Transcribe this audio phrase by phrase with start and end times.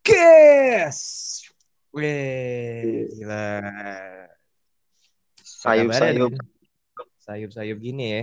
[0.00, 0.98] Kes.
[1.90, 3.66] Weh, gila.
[5.42, 6.32] Sayup-sayup.
[7.18, 8.22] Sayup-sayup gini ya.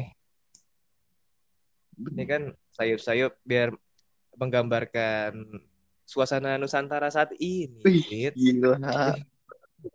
[1.97, 2.41] Ini kan
[2.73, 3.75] sayup-sayup biar
[4.37, 5.61] menggambarkan
[6.07, 7.83] suasana Nusantara saat ini.
[7.83, 8.79] Wih, gila.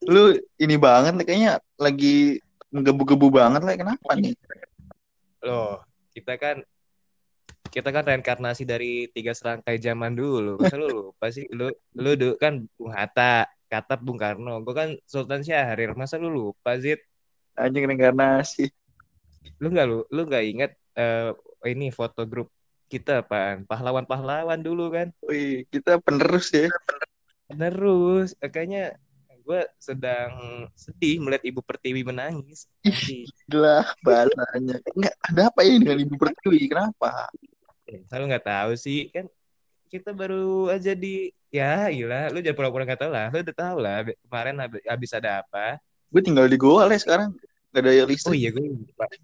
[0.07, 2.39] Lu ini banget kayaknya lagi
[2.73, 4.37] menggebu-gebu banget lah kenapa nih?
[5.43, 5.83] Loh,
[6.15, 6.63] kita kan
[7.73, 10.61] kita kan reinkarnasi dari tiga serangkai zaman dulu.
[10.61, 11.49] Masa lu lupa sih?
[11.49, 14.61] Lu lu dulu kan Bung Hatta, Katap Bung Karno.
[14.61, 15.97] Gue kan Sultan Syahrir.
[15.97, 17.01] Masa lu lupa, Zid?
[17.57, 18.69] Anjing reinkarnasi.
[19.57, 21.33] Lu nggak lu lu nggak ingat eh,
[21.65, 22.53] ini foto grup
[22.93, 23.65] kita apaan?
[23.65, 25.09] Pahlawan-pahlawan dulu kan.
[25.25, 26.69] Wih, kita penerus ya.
[27.49, 29.01] Terus eh, kayaknya
[29.43, 32.69] gue sedang sedih melihat Ibu Pertiwi menangis.
[32.85, 34.77] Gila bahasanya.
[34.93, 36.61] Enggak ada apa ini dengan Ibu Pertiwi?
[36.69, 37.33] Kenapa?
[38.09, 39.27] Saya nggak tahu sih kan
[39.93, 43.77] kita baru aja di ya gila lu jangan pura-pura nggak tahu lah lu udah tahu
[43.85, 45.77] lah kemarin hab- habis ada apa
[46.13, 47.33] Gue tinggal di Goa lah sekarang.
[47.73, 48.37] Gak ada oh listrik.
[48.37, 48.65] iya gue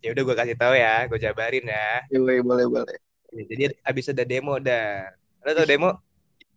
[0.01, 2.97] ya udah gue kasih tahu ya gue jabarin ya boleh, boleh, boleh.
[3.29, 5.13] Jadi habis ada demo dah
[5.45, 5.91] lo tau demo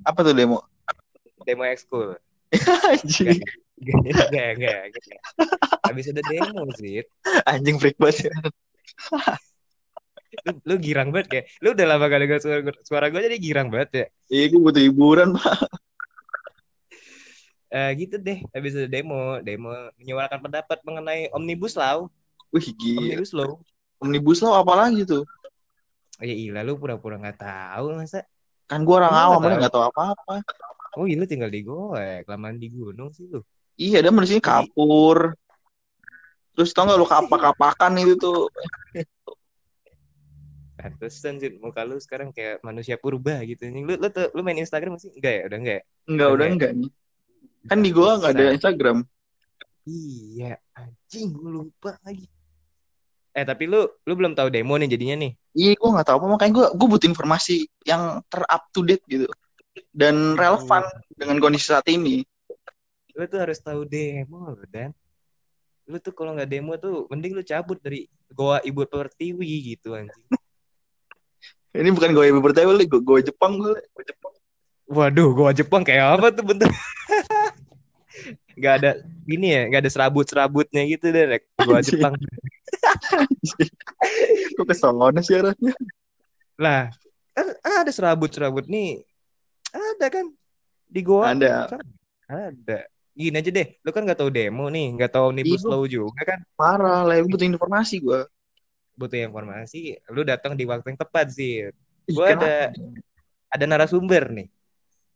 [0.07, 0.63] Apa tuh demo?
[1.43, 2.15] demo ekskul
[2.91, 3.39] Anjing,
[3.81, 4.79] enggak, enggak.
[5.87, 7.03] Habis ada demo sih.
[7.47, 8.35] anjing freak banget ya.
[10.47, 11.45] Lu, lu girang banget kayak.
[11.59, 14.05] Lu udah lama gak dengar suara, suara gue jadi girang banget ya.
[14.31, 15.57] Iya, gue butuh hiburan, Pak.
[17.71, 22.11] Eh gitu deh, habis ada demo, demo menyuarakan pendapat mengenai Omnibus Law.
[22.51, 22.99] Wih, gila.
[22.99, 23.51] Omnibus Law.
[24.03, 25.23] Omnibus Law apa lagi tuh?
[26.19, 28.27] Oh, ya ilah lu pura-pura nggak tahu masa.
[28.67, 29.61] Kan gue orang awam, mana tahu?
[29.63, 30.35] nggak tahu apa-apa.
[30.99, 33.39] Oh iya lu tinggal di Goa, kelamaan di gunung sih lu.
[33.79, 35.31] Iya, dia di sini kapur.
[36.51, 38.51] Terus tau gak lu kapak-kapakan itu tuh.
[40.81, 43.69] Pantesan sih muka lu sekarang kayak manusia purba gitu.
[43.69, 45.13] Lu lu, tuh- lu main Instagram masih?
[45.13, 45.83] Enggak ya, udah enggak ya?
[46.09, 46.53] Enggak, udah Oke.
[46.57, 46.91] enggak nih.
[47.69, 48.45] Kan di gua nggak ada.
[48.57, 48.97] Instagram.
[49.81, 52.25] Iya, anjing gue lupa lagi.
[53.31, 55.31] Eh tapi lu lu belum tahu demo nih jadinya nih.
[55.53, 59.05] Iya, gua nggak tahu apa makanya gua gua butuh informasi yang ter up to date
[59.05, 59.25] gitu
[59.95, 60.83] dan relevan
[61.15, 62.25] dengan kondisi saat ini.
[63.15, 64.91] Lu tuh harus tahu demo lu dan
[65.89, 70.27] lu tuh kalau nggak demo tuh mending lu cabut dari Goa Ibu Pertiwi gitu anjing.
[71.71, 73.73] Ini bukan gue ibu pertama, gue gue Jepang gue.
[74.91, 76.67] Waduh, Goa Jepang kayak apa tuh bentuk?
[78.61, 81.23] Gak ada ini ya, gak ada serabut-serabutnya gitu deh.
[81.39, 81.43] Rek.
[81.55, 81.95] Anjing.
[81.97, 82.13] Jepang.
[84.59, 85.71] Kok kesongonya sih arahnya?
[86.59, 86.91] Lah,
[87.31, 89.07] kan ada serabut-serabut nih.
[89.71, 90.25] Ada kan
[90.91, 91.31] di Goa?
[91.31, 91.79] Ada.
[92.27, 92.91] Ada.
[93.15, 95.71] Gini aja deh, lu kan gak tahu demo nih, gak tahu omnibus Iya.
[95.71, 96.39] law juga kan.
[96.59, 98.27] Parah lah, gue butuh informasi gue.
[98.93, 101.71] Butuh informasi, lu datang di waktu yang tepat sih.
[102.05, 102.35] Kenapa?
[102.37, 102.53] ada
[103.49, 104.47] ada narasumber nih.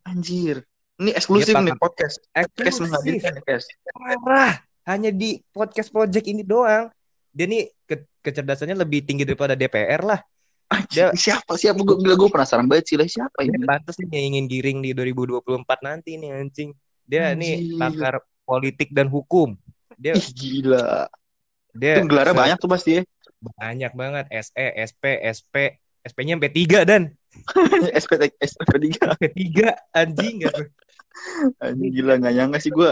[0.06, 0.64] Anjir.
[0.96, 2.24] Ini eksklusif Dia nih podcast.
[2.32, 2.82] Podcast Eksklusif.
[2.88, 3.58] menghadirkan ya.
[3.92, 4.54] Parah.
[4.86, 6.88] Hanya di podcast project ini doang.
[7.36, 10.22] Dia nih ke- kecerdasannya lebih tinggi daripada DPR lah.
[10.66, 13.70] Anjir, siapa siapa gue gila gue penasaran banget sih lah siapa Dia ini?
[13.70, 15.46] pantas nih yang ingin giring di 2024
[15.84, 16.70] nanti nih anjing.
[17.06, 17.78] Dia nih Anjir.
[17.78, 19.54] pakar politik dan hukum.
[19.94, 21.06] Dia Ih gila.
[21.76, 23.02] dia gelarnya banyak tuh pasti ya.
[23.54, 25.56] Banyak banget SE, SP, SP,
[26.06, 27.02] SP-nya sampai 3 dan
[28.02, 28.86] SPT SP3.
[29.02, 30.62] sampai 3 anjing gitu.
[31.62, 32.90] Anjing gila nggak nyangka sih gue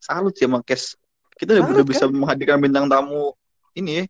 [0.00, 0.94] salut sih sama Kes.
[1.36, 3.34] Kita udah, udah bisa menghadirkan bintang tamu
[3.76, 4.04] ini ya.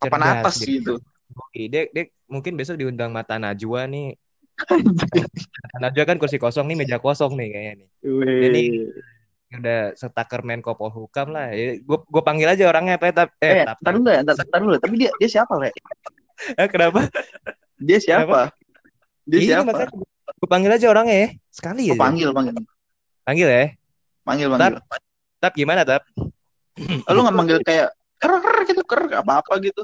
[0.00, 1.02] Cerdas atas gitu.
[1.30, 4.14] Oke, Dia, dia mungkin besok diundang Mata Najwa nih.
[4.60, 7.88] Mata Najwa kan kursi kosong nih, meja kosong nih kayaknya nih.
[8.44, 8.64] Jadi
[9.50, 11.50] udah setaker Menko Polhukam lah.
[11.82, 13.78] Gue gue panggil aja orangnya apa tap eh, eh, tap.
[13.82, 14.76] tar dulu ya, tar, dulu.
[14.78, 15.74] Tapi dia dia siapa, Le?
[16.54, 17.10] Eh, kenapa?
[17.76, 18.54] Dia siapa?
[19.26, 19.66] Dia Ini siapa?
[19.66, 19.88] makanya
[20.30, 21.28] gue panggil aja orangnya ya.
[21.50, 21.98] Sekali aja.
[21.98, 22.54] panggil, panggil.
[23.26, 23.66] Panggil ya.
[24.22, 24.74] Panggil, panggil.
[25.40, 26.02] Tap gimana tap?
[27.08, 29.80] Oh, lu nggak manggil kayak ker ker gitu ker apa apa gitu.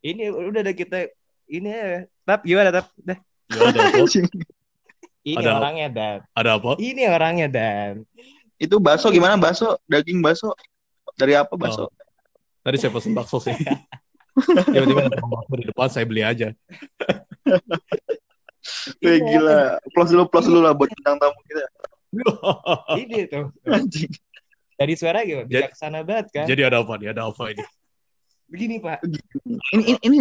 [0.00, 1.12] Ini udah ada kita
[1.46, 2.08] ini ya.
[2.24, 2.88] Tap gimana tap?
[2.98, 3.18] Dah.
[3.52, 4.00] Ya.
[5.24, 6.18] Ini Ada orangnya dan.
[6.36, 6.70] Ada apa?
[6.76, 8.04] Ini orangnya dan.
[8.58, 9.78] Itu bakso gimana bakso?
[9.90, 10.54] Daging bakso
[11.18, 11.90] dari apa bakso?
[12.64, 13.54] Tadi saya pesen bakso sih.
[14.70, 16.54] Tiba-tiba ada bakso di depan saya beli aja.
[19.04, 19.78] Wih gila.
[19.92, 21.66] Plus dulu plus dulu lah buat bintang tamu kita.
[23.02, 23.50] Ini tuh.
[23.66, 24.10] Anjing.
[24.74, 25.46] Dari suara gitu.
[25.46, 26.46] Jadi- Bijaksana banget kan.
[26.46, 27.08] Jadi ada apa nih?
[27.14, 27.64] Ada apa ini?
[28.50, 28.98] Begini Pak.
[29.74, 30.18] Ini ini, ini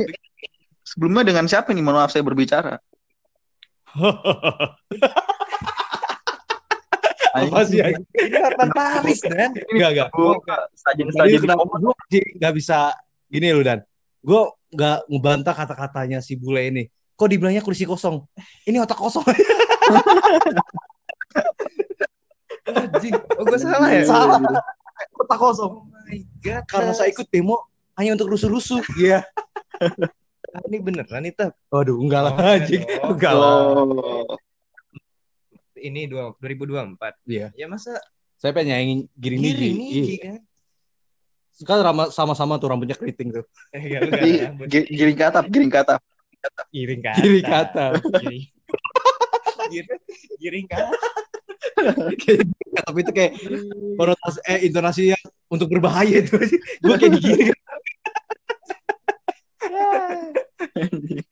[0.85, 1.81] sebelumnya dengan siapa nih?
[1.85, 2.77] Mohon maaf saya berbicara.
[7.33, 7.81] apa sih?
[7.81, 9.51] Ini Hotman Paris dan.
[9.73, 10.07] Enggak, enggak.
[10.13, 10.37] Gua
[10.77, 11.93] sajen sajen gue
[12.37, 12.93] nggak bisa
[13.27, 13.81] gini lu dan
[14.21, 16.83] gue nggak ngebantah kata-katanya si bule ini
[17.13, 18.25] kok dibilangnya kursi kosong?
[18.65, 19.21] Ini otak kosong.
[22.63, 24.03] Anjing, Oh, gue salah ya?
[24.03, 24.39] salah.
[25.19, 25.73] Otak kosong.
[25.83, 26.63] Oh my god.
[26.65, 28.81] Karena saya ikut demo hanya untuk rusuh-rusuh.
[28.97, 29.21] Iya.
[30.53, 31.49] Ah, Ini beneran itu.
[31.69, 32.81] Waduh, enggak lah Oh, anjing.
[32.85, 33.57] Enggak lah.
[35.83, 36.95] Ini dua, 2024.
[37.27, 37.47] Iya.
[37.53, 37.99] Ya masa
[38.33, 39.55] Saya pengen nyanyiin giring niji.
[39.59, 40.17] giring Iya.
[40.23, 40.37] kan?
[41.61, 43.45] Kan rama- sama-sama tuh rambutnya keriting tuh.
[43.75, 45.99] Eh, enggak, Jadi, enggak giring ke atap, giring ke atap.
[46.71, 47.19] Giring kata.
[47.19, 47.85] Giring kata.
[48.19, 48.43] Giring.
[49.69, 49.99] Giring,
[50.39, 50.95] giring kata.
[52.83, 53.31] Tapi itu kayak
[53.95, 56.35] konotasi eh intonasi yang untuk berbahaya itu.
[56.83, 57.51] Gue kayak digiring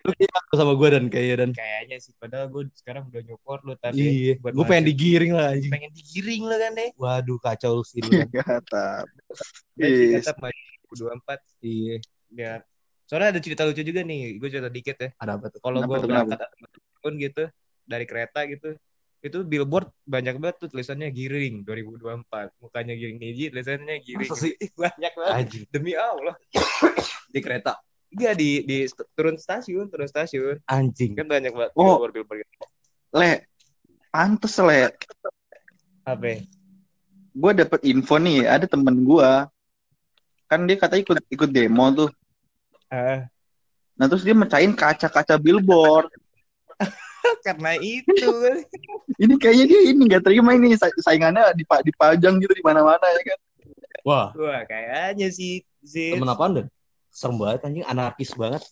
[0.01, 3.73] Lu kayak sama gue dan kayaknya dan Kayaknya sih padahal gue sekarang udah nyopor lu
[3.75, 5.71] tapi iya, buat gue pengen digiring lah anjing.
[5.71, 6.89] pengen digiring lu kan deh.
[6.95, 8.27] Waduh kacau lu sih lu kan.
[9.79, 10.27] Sih Yes.
[10.27, 10.61] tetap maju
[10.91, 11.95] 2024 Iya,
[12.27, 12.59] biar
[13.07, 15.59] soalnya ada cerita lucu juga nih gue cerita dikit ya ada apa tuh?
[15.59, 16.39] kalau gue berangkat
[16.99, 17.43] pun gitu
[17.83, 18.75] dari kereta gitu
[19.19, 22.23] itu billboard banyak banget tuh tulisannya giring 2024
[22.57, 24.53] mukanya giring niji tulisannya giring Masa sih?
[24.81, 25.63] banyak banget Anjing.
[25.71, 26.35] demi Allah
[27.27, 27.79] Di kereta.
[28.11, 28.77] Iya di di
[29.15, 31.15] turun stasiun turun stasiun Anjing.
[31.15, 31.95] kan banyak banget Oh.
[31.95, 32.55] billboard billboard gitu.
[33.11, 33.47] Le,
[34.11, 34.91] pantes le.
[36.03, 36.43] apa?
[37.31, 39.31] Gue dapet info nih, ada temen gue.
[40.45, 42.09] Kan dia katanya ikut ikut demo tuh.
[42.91, 43.31] Ah,
[43.95, 46.11] Nah terus dia mecahin kaca-kaca billboard.
[47.47, 48.27] karena itu
[49.15, 53.21] Ini kayaknya dia ini nggak terima ini sa- saingannya dipa- dipajang gitu di mana-mana ya
[53.23, 53.39] kan.
[54.03, 56.65] Wah, wah kayaknya sih sih temen apaan dan?
[57.11, 58.63] Serem banget anjing, anarkis banget.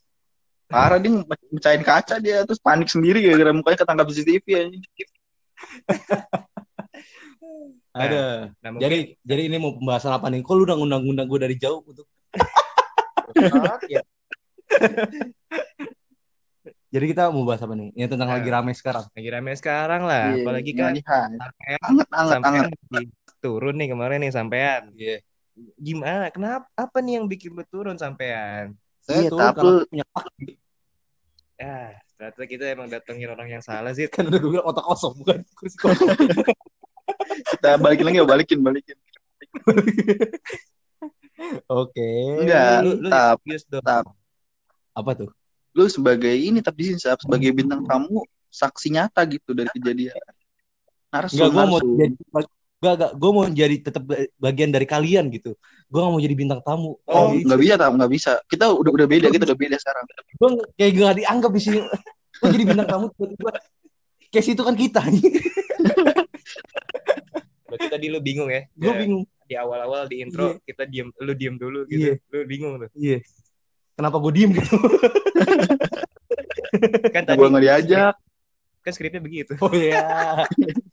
[0.65, 4.83] Parah dia me- mecahin kaca dia terus panik sendiri gara-gara mukanya ketangkap CCTV anjing.
[7.89, 8.23] Nah, Ada.
[8.61, 10.39] nah, mungkin- Jadi jadi ini mau pembahasan apa nih?
[10.39, 12.05] Kok lu udah ngundang-ngundang gue dari jauh untuk.
[16.89, 17.89] Jadi kita mau bahas apa nih?
[17.93, 18.35] Yang tentang Nah.
[18.37, 19.03] lagi rame sekarang.
[19.09, 21.35] lagi rame sekarang lah Iya, apalagi kan lagi hype.
[21.35, 22.69] sampean Anget, anget, sampean anget.
[23.39, 25.15] turun nih kemarin nih sampean Iya.
[25.75, 30.05] Gimana kenapa apa nih yang bikin lu turun sampean Saya Iya, tapi- punya
[31.59, 31.79] ya
[32.15, 35.39] ternyata kita emang datengin orang yang salah sih Kan udah gue bilang otak kosong bukan
[35.57, 36.09] kursi kosong.
[37.55, 38.97] Kita balikin lagi ya, balikin, balikin.
[41.65, 42.09] Oke.
[42.43, 43.39] Enggak, lu, lu tap,
[43.81, 44.05] tap.
[44.93, 45.29] Apa tuh?
[45.73, 48.21] Lu sebagai ini tapi sih sebagai bintang tamu
[48.51, 50.19] saksi nyata gitu dari kejadian.
[51.09, 51.97] Narsum, Enggak, gue mau narsum.
[51.97, 52.15] jadi
[52.79, 54.03] Enggak, enggak, gue mau jadi tetap
[54.35, 55.51] bagian dari kalian gitu.
[55.85, 56.95] Gue gak mau jadi bintang tamu.
[57.03, 57.43] Oh, gitu.
[57.45, 58.31] nggak bisa, tam, nggak bisa.
[58.45, 60.03] Kita udah udah beda, kita udah beda sekarang.
[60.07, 61.77] gue kayak gak dianggap di sini.
[62.33, 63.51] Gue jadi bintang tamu tiba-tiba.
[64.29, 65.01] Case itu kan kita.
[67.65, 69.23] berarti tadi lu bingung ya gue Ya, bingung.
[69.43, 73.21] di awal-awal di intro kita diem lu diem dulu gitu lu bingung tuh Iya.
[73.93, 74.73] Kenapa gue diem gitu?
[77.09, 78.13] kan tadi Gue nggak diajak.
[78.79, 80.01] kan skripnya begitu Oh iya.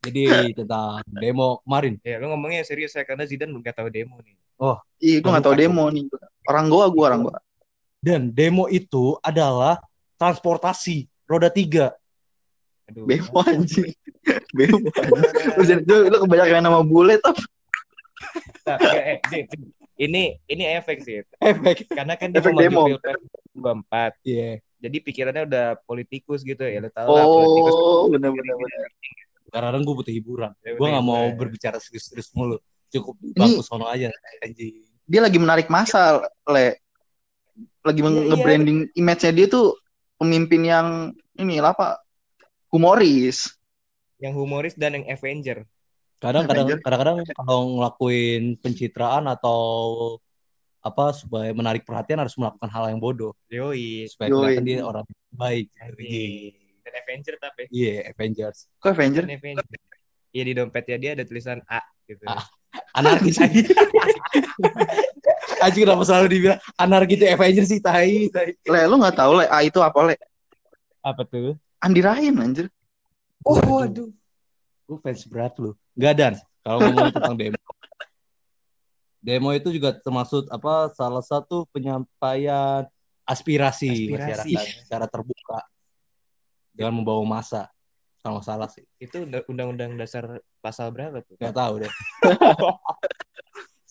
[0.00, 0.22] Jadi
[0.56, 1.94] tentang demo kemarin.
[2.00, 4.36] ya lu ngomongnya serius ya karena Zidan nggak tahu demo nih
[5.00, 6.04] Iya, gue nggak tahu demo nih.
[6.44, 7.36] Orang gua, gua orang gua.
[8.00, 9.80] Dan demo itu adalah
[10.16, 11.96] transportasi roda tiga.
[12.84, 13.92] aduh Bemo anjing.
[14.52, 14.76] Bemo.
[15.56, 17.32] Lu, lu, lu kebanyakan nama bule tuh.
[18.68, 19.16] Nah, eh,
[19.96, 21.88] ini ini efek sih Efek.
[21.88, 22.80] karena kan dia Efek mau demo.
[22.84, 23.20] maju pilpres
[23.52, 24.50] 24 Iya.
[24.76, 28.54] jadi pikirannya udah politikus gitu ya lu tahu lah politikus Oh, bener-bener.
[28.56, 28.88] bener.
[29.50, 30.50] Kadang-kadang gue butuh hiburan.
[30.62, 32.56] Ya, Gue udah, gak mau berbicara serius-serius mulu.
[32.88, 34.08] Cukup di Ini- bangku sono aja.
[34.40, 34.86] Anjing.
[35.04, 36.78] Dia lagi menarik masa, Le.
[37.82, 38.26] Lagi Iya, iya.
[38.30, 39.74] nge-branding image-nya dia tuh
[40.16, 40.86] pemimpin yang
[41.34, 41.98] ini apa?
[42.70, 43.50] Humoris.
[44.20, 45.64] yang humoris dan yang Avenger
[46.20, 46.84] Kadang-kadang Avenger.
[46.84, 49.60] kadang-kadang kalau ngelakuin pencitraan atau
[50.84, 54.36] apa supaya menarik perhatian harus melakukan hal yang bodoh Yoi supaya Yoi.
[54.60, 55.72] kelihatan dia orang baik.
[55.80, 56.52] Anjing.
[56.90, 58.66] Dan Avenger tapi Iya, Avengers.
[58.82, 59.24] Kok Avenger?
[59.30, 59.62] Avenger
[60.30, 62.26] Iya di dompetnya dia ada tulisan A gitu.
[62.26, 62.42] A.
[62.94, 63.62] Anarkis aja.
[65.60, 68.54] Anjing kenapa selalu dibilang anarkis itu Avengers sih tai, tai.
[68.62, 70.16] Le, lu nggak tahu Le, A itu apa Le?
[71.02, 71.58] Apa tuh?
[71.82, 72.66] Andi Rahim anjir.
[73.42, 74.08] Oh, waduh.
[74.86, 75.72] Gue fans berat lu.
[75.96, 76.34] Gak dan.
[76.60, 77.58] Kalau ngomong tentang demo.
[79.20, 82.84] Demo itu juga termasuk apa salah satu penyampaian
[83.24, 84.52] aspirasi, Aspirasi.
[84.56, 85.58] masyarakat secara terbuka
[86.80, 87.68] dengan membawa masa.
[88.24, 88.88] Kalau nggak salah sih.
[88.96, 91.36] Itu unda- undang-undang dasar pasal berapa tuh?
[91.36, 91.92] Nggak tahu deh.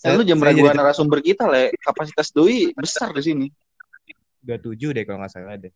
[0.02, 1.70] Eh, lu jam saya raguan jadi- narasumber kita Le.
[1.78, 3.48] Kapasitas doi besar di sini.
[4.42, 5.70] 27 deh kalau nggak salah deh.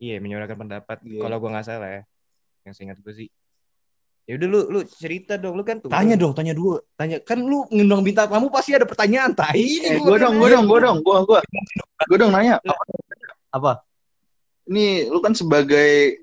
[0.00, 1.00] Iya, menyuarakan pendapat.
[1.00, 1.24] Iya.
[1.24, 2.02] Kalau gua nggak salah ya.
[2.68, 3.28] Yang seingat gue sih.
[4.28, 5.88] Ya udah lu lu cerita dong, lu kan tuh.
[5.88, 6.76] Tanya dong, tanya dulu.
[6.96, 9.80] Tanya kan lu ngundang bintang tamu pasti ada pertanyaan, tai.
[9.80, 11.40] Eh, gua dong, gua dong, gua dong, gua gua.
[12.04, 12.60] Gua dong nanya.
[13.48, 13.80] Apa?
[14.70, 16.22] ini lu kan sebagai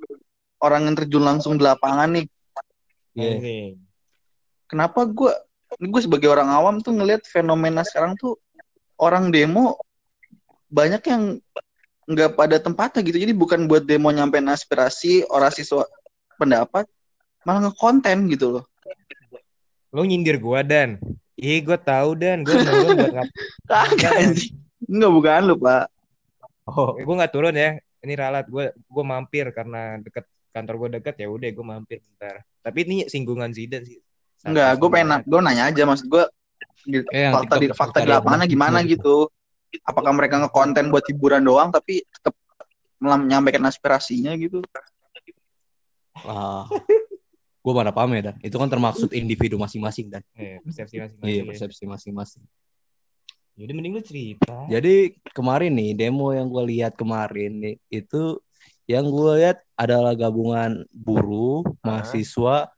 [0.62, 2.26] orang yang terjun langsung di lapangan nih.
[3.18, 3.32] Iya.
[3.38, 3.74] Anjing.
[4.68, 5.32] Kenapa gue
[5.80, 8.40] ini gue sebagai orang awam tuh ngelihat fenomena sekarang tuh
[9.00, 9.80] orang demo
[10.68, 11.24] banyak yang
[12.08, 13.18] nggak pada tempatnya gitu.
[13.20, 15.68] Jadi bukan buat demo nyampein aspirasi, orasi
[16.40, 16.88] pendapat,
[17.44, 18.64] malah ngekonten gitu loh.
[19.92, 21.00] Lo nyindir gua dan.
[21.38, 23.30] Ih, gua tahu dan gua nonton buat ngap.
[23.70, 24.16] Kagak.
[24.88, 25.86] Enggak bukan lu, Pak.
[26.68, 27.80] Oh, Gua nggak turun ya.
[28.04, 30.24] Ini ralat gua gua mampir karena deket
[30.58, 32.42] kantor gua deket ya udah gua mampir bentar.
[32.60, 34.00] Tapi ini singgungan Zidane sih.
[34.42, 36.24] Enggak, gue pengen gue nanya aja maksud gue
[36.86, 39.26] di- Eh, yang fakta di fakta di lapangannya gimana gitu.
[39.28, 39.82] gitu.
[39.82, 42.38] Apakah mereka ngekonten buat hiburan doang tapi tetap
[43.02, 44.62] menyampaikan aspirasinya gitu.
[46.24, 46.66] ah.
[47.62, 51.28] gue mana paham ya dan itu kan termaksud individu masing-masing dan Eh, persepsi masing-masing.
[51.28, 51.48] iya ya.
[51.52, 52.44] persepsi masing-masing.
[53.58, 54.56] Yaudah mending lu cerita.
[54.70, 58.40] Jadi kemarin nih demo yang gue lihat kemarin nih itu
[58.88, 62.01] yang gue lihat adalah gabungan buruh, Ah.
[62.01, 62.72] mahasiswa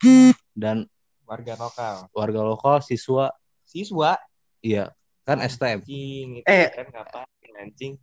[0.52, 0.90] dan
[1.24, 1.96] Warga lokal.
[2.12, 3.30] warga lokal, siswa,
[3.64, 4.18] Siswa.
[4.60, 4.90] iya
[5.22, 5.86] kan STM.
[5.86, 6.30] Anjing.
[6.42, 6.68] Itu Eh.
[6.68, 7.94] kan ngapain anjing?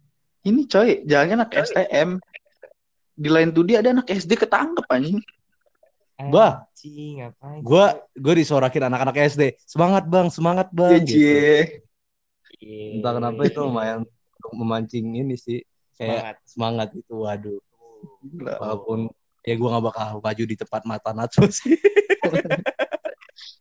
[0.40, 2.22] Ini coy, jangan anak STM.
[3.12, 5.18] Di lain tuh dia ada anak SD ketangkep anjing.
[6.30, 6.64] Bah.
[7.60, 7.84] Gue
[8.14, 11.02] gue disorakin anak-anak SD, semangat bang, semangat bang.
[11.02, 11.18] gitu.
[11.18, 11.82] Cie.
[12.56, 12.96] Iya.
[12.96, 14.06] Entah kenapa itu lumayan
[14.48, 15.60] memancing ini sih
[15.92, 16.36] kayak Semangat.
[16.46, 17.14] semangat itu.
[17.18, 17.58] Waduh,
[18.22, 18.54] Gila.
[18.58, 18.98] walaupun
[19.42, 21.78] ya gue gak bakal maju di tempat mata Natsu sih.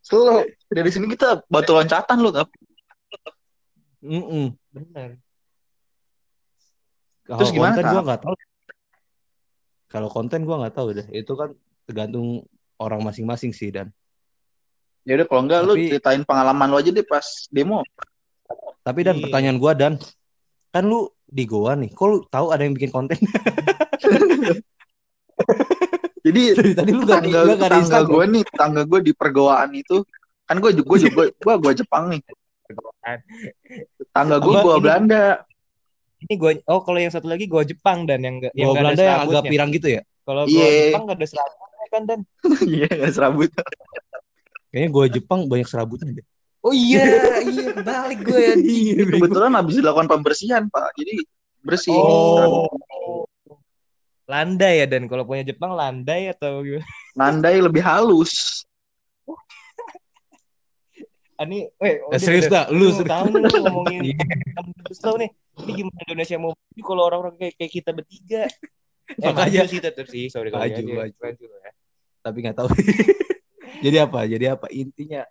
[0.02, 2.56] Selalu dari sini kita batu loncatan lu tapi
[4.06, 4.54] Mm-mm.
[4.70, 5.18] Bener.
[7.26, 8.36] Kalau Terus gimana, konten gue nggak tahu.
[9.90, 11.08] Kalau konten gue nggak tahu deh.
[11.10, 12.46] Itu kan tergantung
[12.78, 13.90] orang masing-masing sih dan.
[15.02, 17.82] ya udah kalau enggak lu Tapi- ceritain pengalaman lu aja deh pas demo.
[18.82, 19.24] Tapi dan Iya.
[19.26, 19.94] pertanyaan gue dan
[20.70, 23.20] kan lu di Goa nih, kok lu tahu ada yang bikin konten?
[26.26, 26.42] Jadi
[26.74, 30.08] tadi lu gak, tangga, gak ada tangga gue nih, tangga gue di pergawaan itu
[30.48, 32.24] kan gue juga gue gue gue Jepang nih.
[34.16, 35.44] Tangga gue gue Belanda.
[36.26, 38.82] Ini gua oh kalau yang satu lagi gua Jepang dan yang enggak Goa nggak ada
[38.82, 40.02] Belanda yang agak pirang gitu ya.
[40.26, 40.66] Kalau gua Iya.
[40.90, 42.20] Jepang enggak ada serabutnya kan dan.
[42.74, 43.50] Iya, nggak serabut.
[44.74, 46.26] Kayaknya Goa Jepang banyak serabutan deh.
[46.66, 47.06] Oh iya,
[47.46, 48.56] iya balik gue ya.
[49.06, 50.98] Kebetulan habis dilakukan pembersihan, Pak.
[50.98, 51.22] Jadi
[51.62, 51.94] bersih.
[51.94, 52.66] Oh.
[54.26, 56.82] Landai ya dan kalau punya Jepang landai atau gimana?
[57.14, 58.66] Landai lebih halus.
[61.38, 63.06] Ani, eh, Eh, serius dah, lu serius.
[63.12, 64.02] tahu nih lu ngomongin
[64.88, 65.30] Terus tahu nih,
[65.62, 68.42] ini gimana Indonesia mau ini kalau orang-orang kayak, kayak kita bertiga.
[69.14, 69.70] Eh, Makanya.
[69.70, 70.94] sih tetap sih, sorry kalau Maju, aja.
[71.06, 71.18] maju.
[71.22, 71.72] Maju ya.
[72.26, 72.70] Tapi nggak tahu.
[73.86, 74.20] Jadi apa?
[74.26, 74.66] Jadi apa?
[74.74, 75.22] Intinya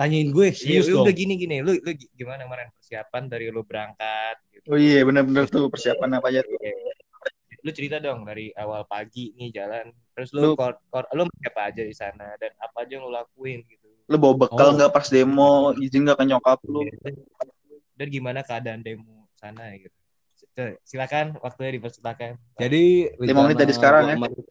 [0.00, 1.04] tanyain gue Iya, serius dong.
[1.04, 4.72] udah gini gini, lu lu gimana kemarin persiapan dari lu berangkat gitu.
[4.72, 6.56] Oh iya, benar-benar tuh persiapan apa aja tuh.
[7.60, 11.60] Lu cerita dong dari awal pagi nih jalan, terus lu Lu- kor, kor, lu apa
[11.68, 13.84] aja di sana dan apa aja yang lu lakuin gitu.
[14.08, 14.74] Lu bawa bekal Oh.
[14.74, 16.80] nggak pas demo, izin nggak ke nyokap lu.
[17.92, 19.92] Dan, gimana keadaan demo sana gitu.
[20.82, 22.40] Silakan waktunya dipersilakan.
[22.56, 24.16] Jadi Lima menit dari sekarang ya.
[24.16, 24.48] kemarin-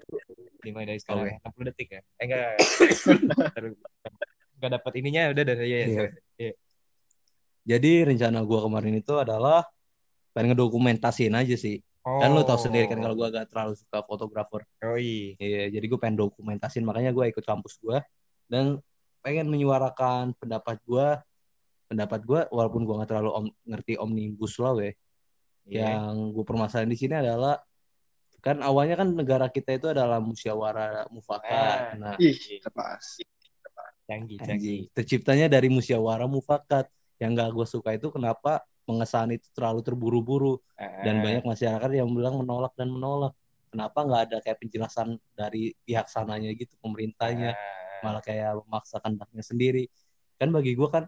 [0.59, 1.33] dimulai dari sekarang Oke.
[1.41, 2.01] 60 detik ya.
[2.13, 2.49] Eh enggak.
[4.59, 5.79] Enggak dapat ininya udah dari ya.
[6.35, 6.51] Iya.
[7.63, 9.63] Jadi rencana gua kemarin itu adalah
[10.35, 11.79] pengen ngedokumentasiin aja sih.
[12.03, 14.67] Kan lu tahu sendiri kan kalau gua gak terlalu suka fotografer.
[14.83, 15.35] Oh iya.
[15.39, 18.03] Iya, jadi gue pengen dokumentasin makanya gue ikut kampus gue
[18.49, 18.79] dan
[19.19, 21.07] pengen menyuarakan pendapat gue
[21.85, 24.93] pendapat gue walaupun gue nggak terlalu om- ngerti omnibus law ya
[25.69, 26.01] Iya.
[26.01, 27.61] yang gue permasalahan di sini adalah
[28.39, 31.93] kan awalnya kan negara kita itu adalah musyawarah mufakat Ah.
[31.93, 32.33] nah Ih.
[34.09, 34.79] Canggih, canggih.
[34.97, 36.89] terciptanya dari musyawarah mufakat.
[37.21, 40.57] Yang gak gue suka itu kenapa pengesahan itu terlalu terburu-buru?
[41.05, 41.23] Dan Ah.
[41.29, 43.37] banyak masyarakat yang bilang menolak dan menolak.
[43.69, 47.53] Kenapa nggak ada kayak penjelasan dari pihak sananya gitu pemerintahnya?
[47.53, 47.77] Ah.
[47.99, 49.83] malah kayak memaksa kehendaknya sendiri.
[50.39, 51.03] Kan bagi gue kan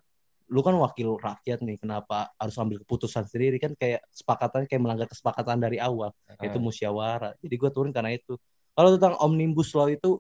[0.51, 3.55] lu kan wakil rakyat nih kenapa harus ambil keputusan sendiri?
[3.63, 6.11] Kan kayak kesepakatan kayak melanggar kesepakatan dari awal.
[6.43, 7.39] Itu musyawarah.
[7.39, 8.35] Jadi gue turun karena itu.
[8.75, 10.19] Kalau tentang omnibus law itu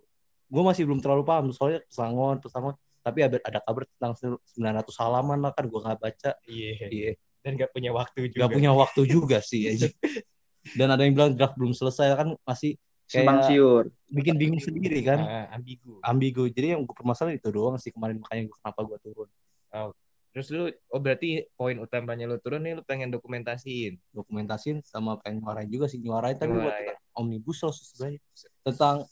[0.51, 4.13] gue masih belum terlalu paham soalnya pesangon pesangon tapi ada, ada kabar tentang
[4.45, 6.73] 900 halaman lah kan gue nggak baca Iya.
[6.87, 8.37] iya Dan gak punya waktu juga.
[8.37, 9.89] nggak punya waktu juga sih aja.
[10.77, 12.77] dan ada yang bilang draft belum selesai kan masih
[13.07, 13.83] Simpang Kayak- siur.
[14.07, 15.97] bikin bingung sendiri kan Ah, ambigu.
[16.01, 19.29] ambigu jadi yang gue permasalahan itu doang sih kemarin makanya gue kenapa gue turun
[20.31, 23.99] Terus lu oh berarti poin utamanya lu turun nih lu pengen dokumentasiin.
[24.11, 26.71] dokumentasin sama pengen nyuarain juga sih nyuarain tapi buat
[27.13, 28.19] omnibus law sebenarnya
[28.61, 29.03] tentang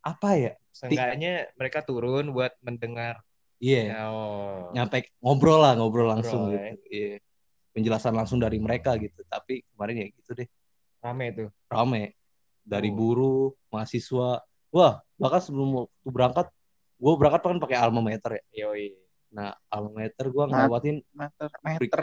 [0.00, 3.18] apa ya Seenggaknya mereka turun buat mendengar.
[3.58, 4.70] iya Oh.
[4.70, 7.16] nyampe ngobrol lah ngobrol langsung Ngobrol, gitu iya
[7.74, 10.48] penjelasan langsung dari mereka gitu tapi kemarin ya gitu deh
[10.98, 11.48] Rame tuh.
[11.66, 12.14] rame
[12.62, 12.94] dari Oh.
[12.94, 14.42] buruh, mahasiswa.
[14.68, 16.46] Wah, bahkan sebelum waktu berangkat,
[16.98, 18.66] gue berangkat kan pakai alma mater ya.
[18.66, 18.92] Yoi.
[19.30, 20.66] Nah, alma mater gue Nah.
[20.66, 22.00] ngelewatin meter meter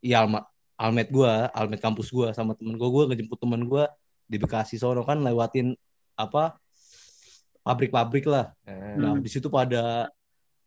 [0.00, 0.42] iya alma
[0.74, 3.84] almet gue, almet kampus gue sama temen gue, gue ngejemput temen gue
[4.26, 5.76] di Bekasi sono kan lewatin
[6.14, 6.56] apa
[7.60, 8.52] pabrik-pabrik lah.
[8.64, 9.22] Nah, Nah, Hmm.
[9.22, 10.08] di situ pada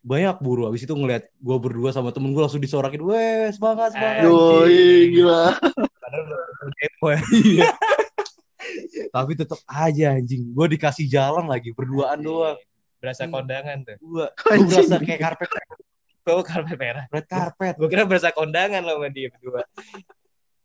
[0.02, 0.68] banyak buruh.
[0.68, 4.24] Habis itu ngeliat gue berdua sama temen gue langsung disorakin, weh semangat semangat.
[4.24, 5.46] Yoi, gila.
[6.08, 7.20] belum demo ya.
[7.30, 7.68] Iya.
[9.16, 12.58] Tapi tetap aja anjing, gue dikasih jalan lagi berduaan doang.
[12.98, 13.34] Berasa Hmm.
[13.34, 13.96] kondangan tuh.
[14.00, 15.50] Gue berasa kayak karpet
[16.28, 17.06] Oh, karpet merah.
[17.08, 17.78] red karpet.
[17.78, 19.64] Gue kira berasa kondangan loh sama dia berdua.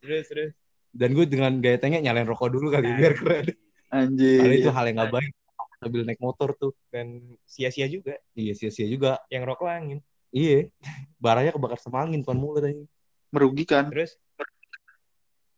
[0.01, 0.51] Terus, terus.
[0.91, 3.47] Dan gue dengan gaya tengnya nyalain rokok dulu kali biar keren.
[3.93, 4.41] Anjir.
[4.41, 5.33] Karena itu hal yang gak baik
[5.77, 6.73] sambil naik motor tuh.
[6.89, 8.17] Dan sia-sia juga.
[8.33, 9.21] Iya sia-sia juga.
[9.29, 9.99] Yang rokok angin.
[10.33, 10.73] Iya.
[11.25, 12.89] Baranya kebakar sama angin bukan mulut anjing.
[13.33, 13.89] merugikan.
[13.93, 14.17] Terus.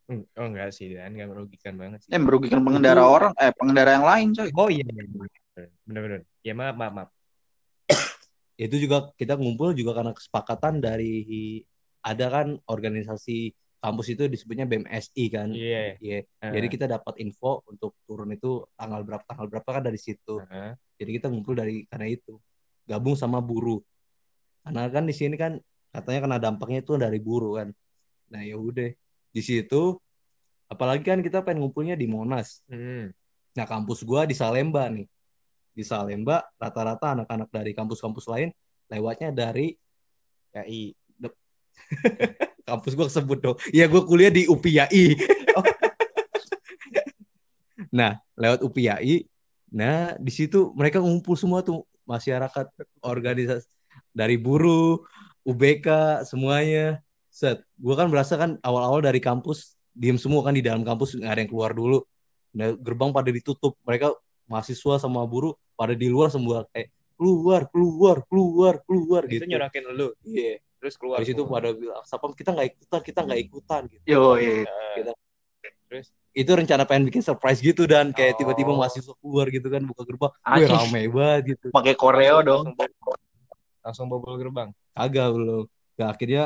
[0.05, 1.15] Hmm, Oh enggak sih, Dan.
[1.17, 2.11] Enggak merugikan banget sih.
[2.13, 4.51] Eh merugikan pengendara Itu- orang, eh pengendara yang lain coy.
[4.55, 4.85] Oh iya.
[5.87, 6.23] Bener-bener.
[6.43, 7.11] Ya maaf, maaf, maaf.
[8.55, 11.59] Itu juga kita ngumpul juga karena kesepakatan dari
[11.99, 13.51] ada kan organisasi
[13.85, 15.53] kampus itu disebutnya BMSI kan.
[15.53, 16.01] Iya.
[16.01, 16.19] Iya.
[16.25, 16.53] Heeh.
[16.57, 20.41] Jadi kita dapat info untuk turun itu tanggal berapa tanggal berapa kan dari situ.
[20.41, 20.73] Heeh.
[20.97, 22.41] Jadi kita ngumpul dari karena itu.
[22.89, 23.85] Gabung sama buruh.
[24.65, 25.61] Karena kan di sini kan
[25.93, 27.69] katanya kena dampaknya itu dari buruh kan.
[28.33, 28.89] Nah, ya udah.
[29.35, 30.01] Di situ
[30.65, 32.65] apalagi kan kita pengen ngumpulnya di Monas.
[32.73, 33.13] Hmm.
[33.53, 35.05] Nah, kampus gua di Salemba nih.
[35.77, 38.49] Di Salemba rata-rata anak-anak dari kampus-kampus lain
[38.89, 39.77] lewatnya dari
[40.57, 40.97] KI.
[42.65, 43.57] kampus gua kesebut dong.
[43.71, 45.15] Iya, gua kuliah di UPIAI.
[47.99, 49.29] nah, lewat UPIAI.
[49.75, 52.67] Nah, di situ mereka ngumpul semua tuh masyarakat
[53.05, 53.69] organisasi
[54.11, 55.05] dari buruh,
[55.45, 56.99] UBK, semuanya.
[57.29, 61.31] Set, gua kan berasa kan awal-awal dari kampus diem semua kan di dalam kampus nggak
[61.31, 62.03] ada yang keluar dulu.
[62.55, 63.75] Nah, gerbang pada ditutup.
[63.83, 64.15] Mereka
[64.47, 69.45] mahasiswa sama buruh pada di luar semua kayak keluar, keluar, keluar, keluar Itu gitu.
[69.51, 70.09] nyorakin lu.
[70.27, 70.63] Iya.
[70.85, 71.17] Terus keluar.
[71.25, 71.57] Habis itu semua.
[71.57, 74.05] pada bilang, Sapam kita nggak ikutan, kita nggak ikutan gitu.
[74.05, 74.69] Yoi.
[74.69, 75.17] Heeh.
[75.89, 76.13] Terus.
[76.37, 78.39] Itu rencana pengen bikin surprise gitu dan kayak Oh.
[78.45, 80.77] tiba-tiba mahasiswa keluar gitu kan buka gerbang, wih Anjing.
[80.77, 81.67] rame banget gitu.
[81.73, 82.65] Pakai koreo dong.
[82.69, 83.17] Langsung bobol.
[83.81, 84.69] Langsung bobol gerbang.
[84.93, 85.65] Agak belum.
[85.97, 86.45] Nah, akhirnya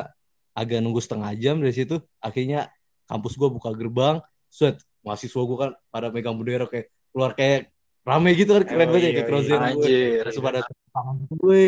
[0.54, 1.98] agak nunggu setengah jam dari situ.
[2.22, 2.70] Akhirnya
[3.10, 7.74] kampus gua buka gerbang, set mahasiswa gua kan pada megang bendera kayak keluar kayak
[8.06, 9.26] rame gitu kan keren Oh, banget ya iya, kayak iya.
[9.26, 9.66] crosshair gue.
[9.72, 10.22] Anjir.
[10.28, 10.60] Terus pada
[10.94, 11.64] tangan gue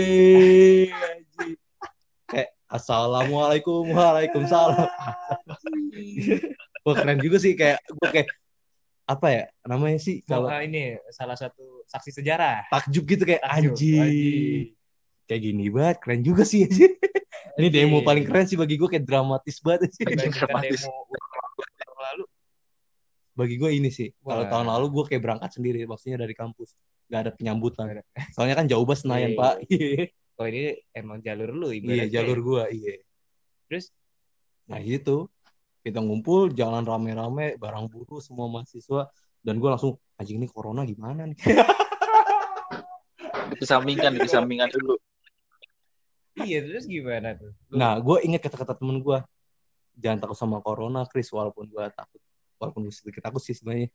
[2.70, 4.88] assalamualaikum waalaikumsalam.
[6.80, 8.28] Wah keren juga sih kayak gue kayak
[9.04, 12.70] apa ya namanya sih Kalau kalau ini salah satu saksi sejarah.
[12.70, 14.72] takjub gitu kayak Takjub, anjing.
[15.26, 16.94] Kayak gini banget keren juga sih anjing.
[17.58, 20.06] Ini demo paling keren sih bagi gue kayak dramatis banget sih.
[20.06, 20.80] Dibandingkan Dramatis.
[20.86, 22.24] demo lalu.
[23.34, 24.08] Bagi gue ini sih.
[24.22, 26.78] Kalau tahun lalu gue kayak berangkat sendiri maksudnya dari kampus.
[27.10, 27.90] Gak ada penyambutan.
[27.90, 29.38] Nggak Soalnya kan jauh banget Senayan, Iya.
[29.42, 29.54] Pak.
[30.40, 32.10] Oh ini emang jalur lu Iya, ibaratnya.
[32.16, 32.94] jalur gue, iya.
[33.68, 33.92] Terus
[34.72, 35.28] Nah gitu,
[35.84, 39.12] kita ngumpul, jalan rame-rame, barang buruh, semua mahasiswa,
[39.44, 41.36] dan gue langsung, anjing ini corona gimana nih?
[43.52, 44.96] Dikesampingkan, dikesampingkan dulu.
[46.40, 47.52] iya terus gimana tuh?
[47.68, 49.18] Lu- Nah, gue inget kata-kata temen gue,
[50.00, 52.20] jangan takut sama corona, Chris, walaupun gue takut,
[52.56, 53.92] walaupun gue sedikit takut sih sebenarnya,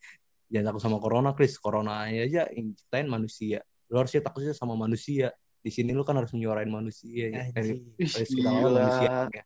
[0.52, 5.34] jangan takut sama corona, Chris, corona aja yang ciptain manusia, lu harusnya takutnya sama manusia,
[5.66, 7.50] di sini lu kan harus menyuarain manusia, ya.
[7.50, 8.70] dari, dari lu gila.
[8.70, 9.10] manusia.
[9.34, 9.44] ya.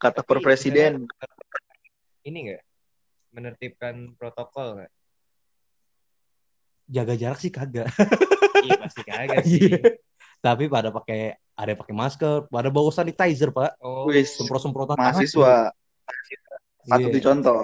[0.00, 1.04] Kata Tapi per presiden.
[2.24, 2.62] Ini enggak
[3.36, 4.92] menertibkan protokol nggak?
[6.88, 7.88] Jaga jarak sih kagak.
[8.58, 9.70] Iya pasti kagak sih.
[9.70, 10.02] Iya.
[10.42, 13.78] Tapi pada pakai ada yang pakai masker, pada bawa sanitizer, Pak.
[13.78, 14.34] Oh, Wis.
[14.34, 15.14] Semprot-semprotan tangan.
[15.14, 15.70] Mahasiswa
[16.82, 17.14] patut Iya.
[17.14, 17.60] dicontoh.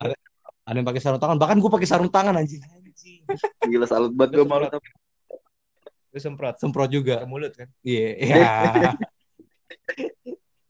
[0.00, 2.64] Ada yang pakai sarung tangan, bahkan gue pakai sarung tangan anjing.
[2.64, 3.20] anjing.
[3.68, 4.72] Gila salut banget gue malu.
[6.18, 7.22] Lu semprot Semprot juga.
[7.22, 7.70] ke mulut kan?
[7.86, 8.08] Iya.
[8.18, 8.42] Iya.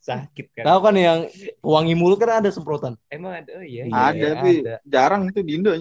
[0.08, 0.68] Sakit kan?
[0.68, 1.18] Tahu kan yang
[1.64, 3.00] wangi mulut kan ada semprotan.
[3.08, 3.48] Emang ada?
[3.56, 3.88] Oh iya.
[3.88, 4.76] Iya, Ada tapi ada.
[4.84, 5.72] jarang itu di Indo.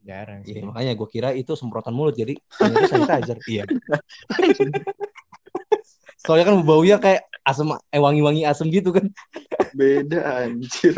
[0.00, 0.56] Jarang sih.
[0.56, 2.32] Iya, makanya gue kira itu semprotan mulut jadi
[2.88, 3.36] sanitizer.
[3.44, 3.68] Iya.
[6.24, 9.04] Soalnya kan baunya kayak asam eh wangi-wangi asam gitu kan.
[9.76, 10.96] Beda anjir.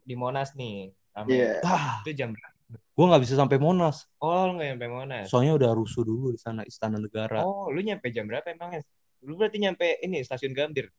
[0.00, 0.96] Di Monas nih.
[1.28, 1.60] Iya.
[1.60, 2.56] Ah, Itu jam berapa?
[3.00, 4.04] Gue nggak bisa sampai Monas.
[4.20, 5.24] Oh, lu nggak nyampe Monas.
[5.32, 7.40] Soalnya udah rusuh dulu di sana Istana Negara.
[7.40, 8.84] Oh, lu nyampe jam berapa emangnya?
[9.24, 10.92] Lu berarti nyampe ini stasiun Gambir.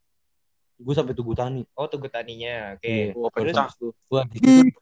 [0.82, 1.62] Gue sampai Tugu Tani.
[1.78, 2.74] Oh, Tugu Taninya.
[2.74, 3.14] Oke.
[3.14, 3.14] Iya.
[3.14, 3.54] Terus?
[3.54, 3.94] pecah tuh.
[4.10, 4.74] Wah, di situ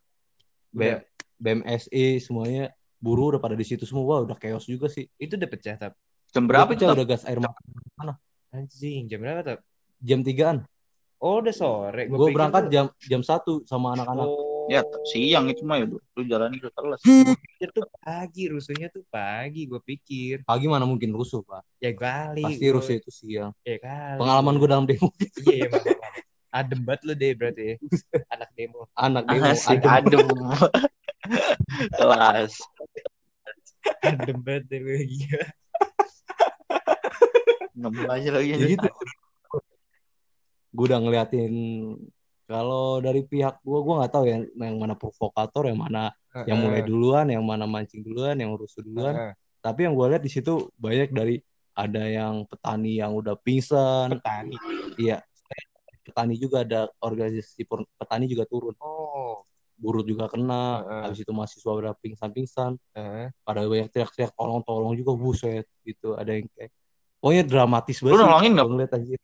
[0.72, 1.04] B- Udah.
[1.36, 4.08] BMSI semuanya buruh udah pada di situ semua.
[4.08, 5.04] Wah, udah chaos juga sih.
[5.20, 6.00] Itu udah pecah tapi
[6.32, 8.16] Jam berapa Udah pecah, udah gas air mata
[8.50, 9.58] anjing jam berapa tuh?
[10.00, 10.64] jam 3-an.
[11.20, 12.08] Oh, udah sore.
[12.08, 14.24] Gua Gue berangkat tuh- jam jam satu sama anak-anak.
[14.24, 17.02] Oh, Ya siang itu mah ya lu lu jalan telas.
[17.02, 19.66] Gua pikir tuh pagi, rusuhnya tuh pagi.
[19.66, 20.46] Gue pikir.
[20.46, 21.66] Pagi mana mungkin rusuh pak?
[21.82, 22.46] Ya kali.
[22.46, 23.50] Pasti gua- rusuh itu siang.
[23.66, 24.18] Ya kali.
[24.22, 25.10] Pengalaman gue dalam demo
[25.42, 25.98] Iya, maaf.
[26.50, 27.74] Adem banget lu deh berarti ya.
[28.30, 28.82] Anak demo.
[28.94, 30.22] anak demo Asik adem.
[30.22, 30.26] adem.
[31.98, 32.52] Kelas.
[34.06, 35.44] Adem banget deh lu gila.
[38.14, 38.50] Aja lagi.
[38.54, 38.88] Ya gitu.
[40.70, 41.54] Gue udah ngeliatin
[42.50, 46.10] kalau dari pihak gue, gue nggak tahu ya yang mana provokator, yang mana
[46.50, 49.14] yang mulai duluan, yang mana mancing duluan, yang rusuh duluan.
[49.14, 49.32] Heeh.
[49.62, 51.38] Tapi yang gue lihat di situ banyak dari
[51.78, 54.58] ada yang petani yang udah pingsan, petani.
[54.98, 55.22] iya.
[56.02, 57.62] Petani juga ada organisasi
[57.94, 59.46] petani juga turun, Oh.
[59.78, 60.82] buruh juga kena.
[60.82, 61.02] Heeh.
[61.06, 63.30] Habis itu mahasiswa udah pingsan-pingsan, Heeh.
[63.46, 66.18] pada banyak teriak-teriak tolong-tolong juga buset gitu.
[66.18, 66.74] Ada yang kayak
[67.22, 68.16] pokoknya dramatis Lu banget.
[68.18, 68.66] sih nolongin nggak?
[68.66, 69.20] gua ngeliat anjir.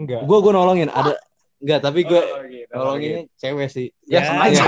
[0.00, 0.20] Enggak.
[0.28, 1.12] Gue gue nolongin ada
[1.60, 2.72] enggak tapi gue Oh, gitu.
[2.72, 3.88] nolonginnya cewek sih.
[4.04, 4.64] Ya, sengaja.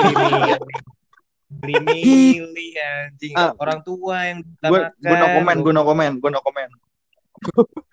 [1.48, 3.52] Beli milih anjing Ah.
[3.54, 6.70] orang tua yang Gue gue no comment, gue no comment, gue no comment.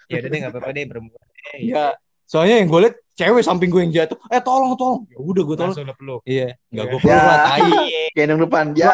[0.07, 1.19] Ya udah deh enggak apa-apa deh berempat.
[1.19, 1.59] deh.
[1.65, 1.85] Iya.
[2.23, 4.15] Soalnya yang gue liat cewek samping gue yang jatuh.
[4.27, 5.03] Eh tolong tolong.
[5.07, 5.73] Ya udah gue tolong.
[5.73, 6.21] Langsung lu peluk.
[6.23, 6.55] Iya.
[6.69, 7.03] Enggak gue Ya.
[7.03, 7.71] peluk lah tai.
[8.13, 8.65] Gendong depan.
[8.73, 8.89] Ya.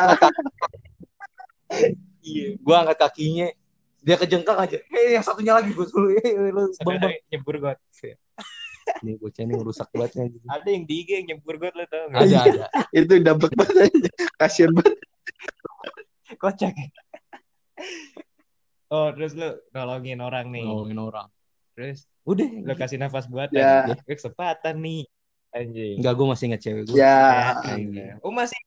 [2.22, 2.48] Iya.
[2.58, 3.48] Gue angkat kakinya.
[4.02, 4.78] Dia kejengkang aja.
[4.88, 6.08] Eh yang satunya lagi gue dulu.
[6.16, 7.14] Eh lu bang bang.
[7.28, 7.78] nyebur got.
[9.02, 10.30] Nih bocah ini ngerusak banget.
[10.50, 12.22] Ada yang di IG yang nyebur got lo tau enggak?
[12.22, 12.66] Ada ada.
[12.98, 13.76] Itu dapat banget.
[13.90, 14.10] aja.
[14.38, 14.96] Kasian banget.
[16.38, 16.74] Kocak.
[18.90, 20.66] Oh, terus lu nolongin orang nih.
[20.66, 21.28] Nolongin orang.
[21.76, 22.48] Terus Udah.
[22.48, 23.58] lu kasih nafas buatan.
[23.58, 23.90] Ya.
[23.92, 25.04] Eh, Kesempatan nih.
[25.56, 25.96] Anjing.
[26.00, 26.96] Enggak gue masih ingat cewek gue.
[26.98, 27.56] Ya.
[27.64, 28.20] anjing.
[28.22, 28.58] Oh, masih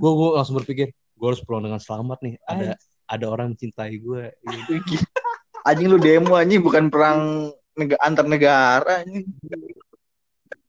[0.00, 2.34] Gue gue langsung berpikir gue harus pulang dengan selamat nih.
[2.48, 4.32] Ada ada orang mencintai gue.
[5.68, 9.24] Anjing lu demo anjing bukan perang nega- antar negara anjing.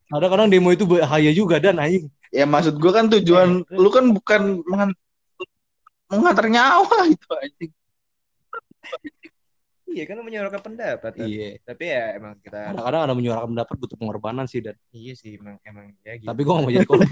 [0.07, 2.07] Kadang-kadang demo itu bahaya juga dan anjing.
[2.29, 4.95] Ya maksud gue kan tujuan Eh, lu kan bukan mengan-
[6.07, 7.71] mengantar nyawa itu anjing.
[9.87, 11.11] Iya kan menyuarakan pendapat.
[11.13, 11.27] kan?
[11.27, 11.59] Iya.
[11.61, 14.79] Tapi ya emang kita Kadang-kadang ada menyuarakan pendapat butuh pengorbanan sih dan.
[14.89, 16.27] iya sih emang emang ya gitu.
[16.27, 17.07] Tapi gue gak mau jadi korban.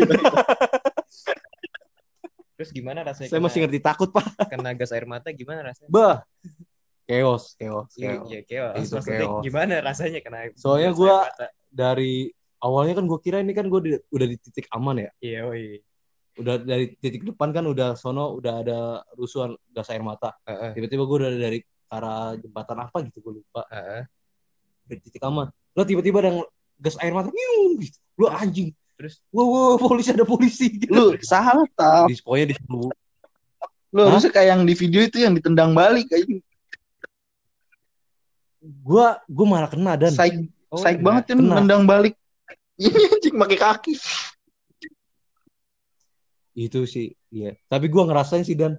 [2.56, 3.28] Terus gimana rasanya?
[3.28, 4.26] Saya kena- masih ngerti takut pak.
[4.48, 5.88] kena gas air mata gimana rasanya?
[5.88, 6.24] Bah.
[7.10, 8.28] Chaos, chaos, Iya, chaos.
[8.30, 8.76] iya, chaos.
[8.86, 9.41] Maksudnya chaos.
[9.41, 11.50] gimana rasanya kena Soalnya mata?
[11.74, 12.30] Dari
[12.62, 15.12] awalnya kan gue kira ini kan gue udah di titik aman ya.
[15.17, 15.82] Iya, oi.
[16.38, 18.80] Udah dari titik depan kan udah sono udah ada
[19.17, 20.38] rusuhan gas air mata.
[20.45, 23.65] Heeh, Tiba-tiba gue udah dari arah jembatan apa gitu gue lupa.
[23.74, 24.06] heeh.
[24.86, 25.50] Dari titik aman.
[25.74, 26.45] Lo tiba-tiba ada
[26.78, 27.34] gas air mata.
[27.34, 27.98] Nyung, gitu.
[28.22, 28.69] Lo anjing.
[29.02, 30.78] Terus Wow, wow, polisi ada polisi.
[30.78, 30.93] Gitu.
[30.93, 32.06] Lu salah tau.
[32.06, 32.56] Di, pokoknya di
[33.89, 36.45] Lu harusnya kayak yang di video itu yang ditendang balik anjing.
[38.60, 41.06] Gue gue malah kena dan Saik, Oh, saik kena.
[41.08, 41.56] banget kan Kena.
[41.58, 42.13] nendang balik.
[42.80, 43.93] Ini anjing pakai kaki.
[46.54, 48.76] itu sih iya tapi gue ngerasain sih dan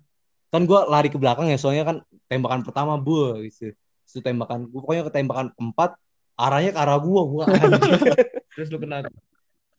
[0.50, 1.96] kan gue lari ke belakang ya soalnya kan
[2.28, 3.72] tembakan pertama gue gitu
[4.04, 5.96] itu tembakan gue pokoknya ke tembakan empat
[6.36, 7.44] arahnya ke arah gue gue
[8.52, 9.06] terus lu kena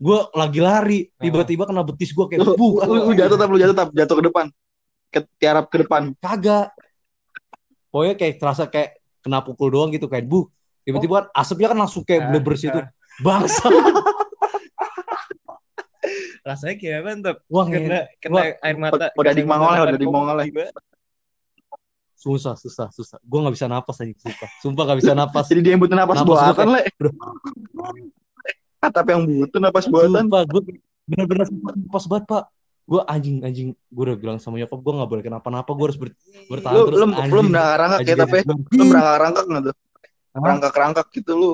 [0.01, 3.77] gue lagi lari tiba-tiba kena betis gue kayak bu lu, lu jatuh tapi lu jatuh
[3.77, 4.45] tapi jatuh ke depan.
[5.11, 6.15] Ke tiarap ke depan.
[6.17, 6.71] kagak
[7.91, 10.49] pokoknya kayak terasa kayak kena pukul doang gitu kayak bu
[10.81, 12.89] tiba-tiba asapnya kan langsung kayak Ah, bleber situ ah.
[13.21, 13.65] bangsa
[16.41, 17.35] rasanya kayak tuh?
[17.47, 19.07] wah Kena kena Wah, air mata.
[19.13, 20.05] udah di depan udah di
[20.49, 20.63] tiba.
[22.17, 25.71] susah susah susah gue nggak bisa napas aja sumpah sumpah nggak bisa napas Jadi dia
[25.73, 26.81] yang butuh napas Napas buatan, Le.
[28.81, 30.25] Tapi yang butuh napas buatan.
[30.25, 30.61] Sumpah, gue
[31.05, 32.43] bener-bener sumpah napas banget pak.
[32.81, 36.17] Gue anjing anjing, gue udah bilang sama nyokap gue nggak boleh kenapa-napa, gue harus ber-
[36.49, 36.97] bertahan Lu terus.
[36.99, 37.31] lu anjing.
[37.31, 38.59] lu merangkak ya Anjing, tapi anjing.
[38.75, 39.75] lu merangkak nggak tuh?
[40.31, 40.39] Hah?
[40.41, 41.51] Merangkak-rangkak gitu lu.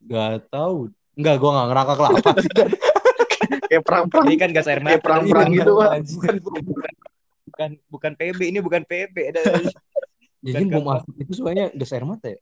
[0.00, 0.90] Gak tahu.
[1.14, 2.50] Enggak, gue gak ngerangkak lah apa sih.
[3.70, 4.24] Kayak perang-perang.
[4.26, 4.90] Ini kan gas air mata.
[4.94, 5.72] Kayak perang-perang Ini gitu.
[5.78, 6.20] Anjing.
[7.50, 9.16] Bukan bukan PB, ini bukan PB.
[9.34, 9.40] Ada
[10.40, 12.38] Jadi bom asap itu soalnya gas air mata ya?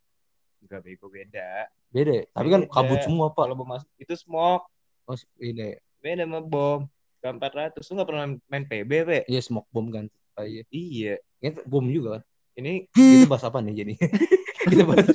[0.63, 1.67] Enggak bego beda.
[1.91, 2.25] Beda ya?
[2.31, 3.45] Tapi kan kabut semua pak.
[3.49, 4.69] Kalau bom asap itu smoke.
[5.09, 6.85] Oh, ini Beda sama bom.
[7.19, 9.19] K400 lu nggak pernah main PB, Pe?
[9.27, 10.07] iya smoke bom kan.
[10.39, 10.63] Ah, iya.
[10.71, 11.19] Iya.
[11.43, 12.23] Ini bom juga kan.
[12.61, 13.95] Ini Kita bahas apa nih jadi?
[14.69, 15.09] Kita bahas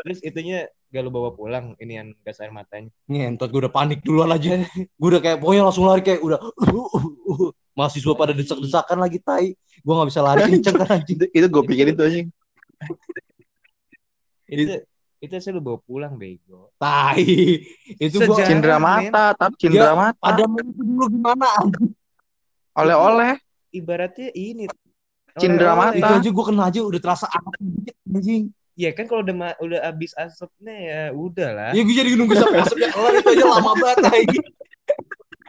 [0.00, 2.88] terus itunya gak lu bawa pulang ini yang gas air matanya.
[3.04, 4.64] ngentot gue udah panik duluan aja.
[4.96, 6.40] Gue udah kayak pokoknya langsung lari kayak udah
[7.76, 9.52] mahasiswa pada desak-desakan lagi tai.
[9.84, 11.20] Gue gak bisa lari kenceng kan anjing.
[11.20, 12.26] Itu, itu gue pikirin tuh anjing.
[14.48, 14.82] Itu
[15.20, 16.72] itu saya lu bawa pulang bego.
[16.80, 17.20] Tai.
[18.00, 18.48] Itu gue Sejarah.
[18.48, 19.12] Cindera men.
[19.12, 20.24] mata, tapi cindera mata.
[20.24, 21.46] ada itu dulu gimana?
[22.72, 23.36] Oleh-oleh.
[23.70, 24.64] Ibaratnya ini
[25.36, 26.00] Cindera oleh-oleh.
[26.00, 26.18] Itu mata.
[26.24, 27.26] aja gue kena aja udah terasa
[28.08, 28.48] anjing.
[28.80, 31.70] Iya kan kalau udah ma- udah habis asapnya ya udah lah.
[31.76, 34.46] Ya gue jadi nunggu sampai asapnya kelar itu aja lama banget anjing.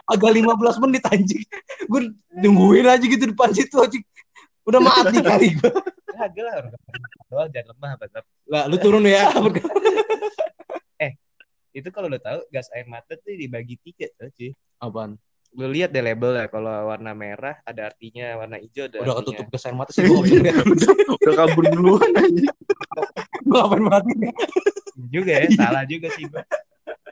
[0.04, 1.42] Agak 15 menit anjing.
[1.88, 4.04] Gue nungguin aja gitu depan situ anjing.
[4.68, 5.70] Udah mati kali gue.
[6.12, 6.72] Kagak lah orang
[7.32, 8.24] doang jangan lemah tetap.
[8.44, 9.32] Lah lu turun ya.
[11.72, 14.52] Itu kalau udah tahu gas air mata tuh dibagi tiga tuh cuy.
[14.76, 15.16] Apaan?
[15.56, 19.40] Lu lihat deh label ya kalau warna merah ada artinya, warna hijau ada Udah artinya.
[19.40, 20.20] ketutup gas air mata sih gue.
[21.24, 22.52] Udah kabur duluan aja.
[23.40, 24.12] Gue ngapain mati
[25.12, 26.44] juga ya salah juga sih gua.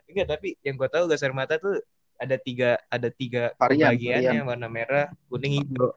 [0.09, 1.81] Enggak tapi yang gua tahu gas air mata tuh
[2.21, 5.97] ada tiga ada tiga Varian, bagiannya warna merah kuning hijau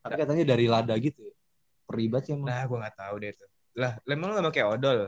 [0.00, 1.34] Tapi katanya dari lada gitu ya.
[1.90, 2.46] Peribat sih emang.
[2.46, 4.98] nah gua nggak tahu deh tuh lah emang lu nggak pakai odol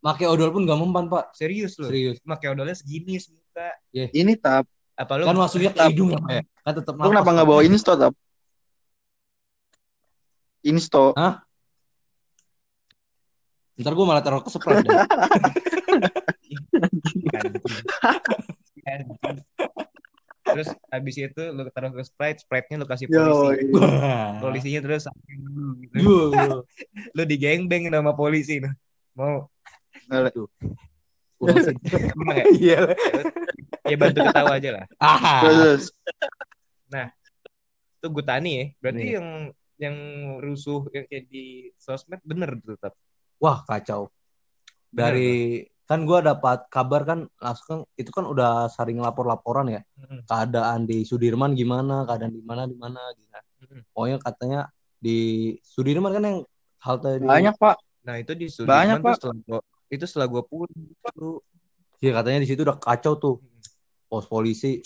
[0.00, 1.36] Pakai odol pun gak mempan pak.
[1.36, 2.16] serius lu Serius.
[2.24, 4.64] pakai odolnya segini semuka Ini tap.
[4.96, 6.42] apa lu Kan masuknya ke hidung ya Pak, ya.
[6.60, 8.14] Kan tetap Lu kenapa nggak bawa insto tap?
[10.62, 11.12] Insto.
[13.76, 15.04] Ntar gue malah taruh ke sprite dah.
[20.54, 24.40] Terus habis itu lu taruh ke sprite sprite-nya lu kasih Yo, polisi Wah.
[24.42, 25.04] polisinya terus
[25.80, 25.96] gitu.
[26.32, 26.62] Yo.
[27.16, 28.74] lu digengbeng sama polisi nah.
[29.14, 29.48] mau
[31.40, 32.44] emang ya?
[32.52, 32.80] Iya.
[33.88, 35.40] ya bantu ketawa aja lah Ah.
[35.46, 35.82] Terus
[38.00, 39.14] itu Gutani ya berarti Iya.
[39.20, 39.28] yang
[39.80, 39.96] yang
[40.40, 42.96] rusuh yang kayak di sosmed bener tuh tetap
[43.40, 44.12] Wah kacau.
[44.92, 50.22] Dari kan gue dapat kabar kan langsung itu kan udah sering lapor-laporan ya Hmm.
[50.22, 53.26] keadaan di Sudirman gimana keadaan di mana di mana gitu.
[53.66, 53.82] Hmm.
[53.90, 54.60] Pokoknya katanya
[55.02, 55.18] di
[55.66, 56.38] Sudirman kan yang
[56.78, 57.76] halte di banyak pak.
[58.06, 59.14] Nah itu di Banyak, Sudirman tuh Pak.
[59.18, 61.36] setelah gua, itu setelah gue pulang tuh.
[62.00, 63.34] Iya katanya di situ udah kacau tuh
[64.06, 64.80] pos polisi.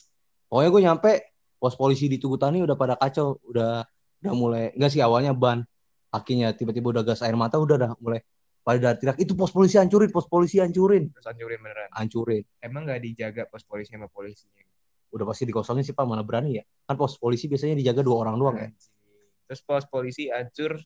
[0.50, 1.12] Pokoknya gue nyampe
[1.60, 3.84] pos polisi di Tugu Tani udah pada kacau, udah
[4.24, 5.62] udah mulai enggak sih awalnya ban,
[6.10, 8.24] akhirnya tiba-tiba udah gas air mata udah dah mulai
[8.64, 11.88] pada teriak itu pos polisi hancurin, pos polisi hancurin, terus hancurin beneran.
[11.92, 12.44] hancurin.
[12.64, 14.64] Emang nggak dijaga pos polisi sama polisinya?
[15.12, 16.64] Udah pasti dikosongin sih Pak, mana berani ya.
[16.88, 18.68] Kan pos polisi biasanya dijaga dua orang doang ya.
[19.44, 20.80] Terus pos polisi hancur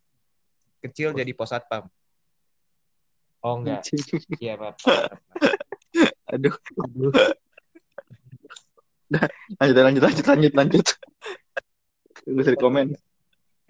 [0.82, 1.86] kecil jadi pos satpam.
[3.46, 3.86] Oh enggak,
[4.42, 4.74] iya pak.
[6.34, 6.54] Aduh.
[9.62, 10.86] Lanjut lanjut lanjut lanjut lanjut.
[12.26, 12.92] Gue bisa komen.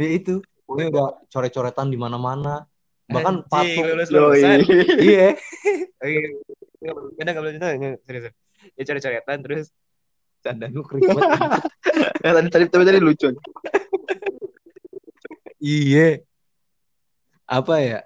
[0.00, 2.66] Ya itu, pokoknya udah coret-coretan di mana-mana.
[3.08, 3.84] Bahkan Anjing, patung.
[3.88, 4.58] lulus lulusan.
[5.08, 5.28] Iya.
[6.04, 6.22] Oh, iya.
[7.16, 7.68] Kadang nggak boleh cerita,
[8.04, 8.24] serius.
[8.76, 9.66] Ya coret-coretan terus
[10.38, 11.26] Canda gue kering banget.
[12.26, 13.28] Eh, tadi tadi tapi tadi lucu.
[15.58, 16.22] Iya.
[17.48, 18.00] Apa ya?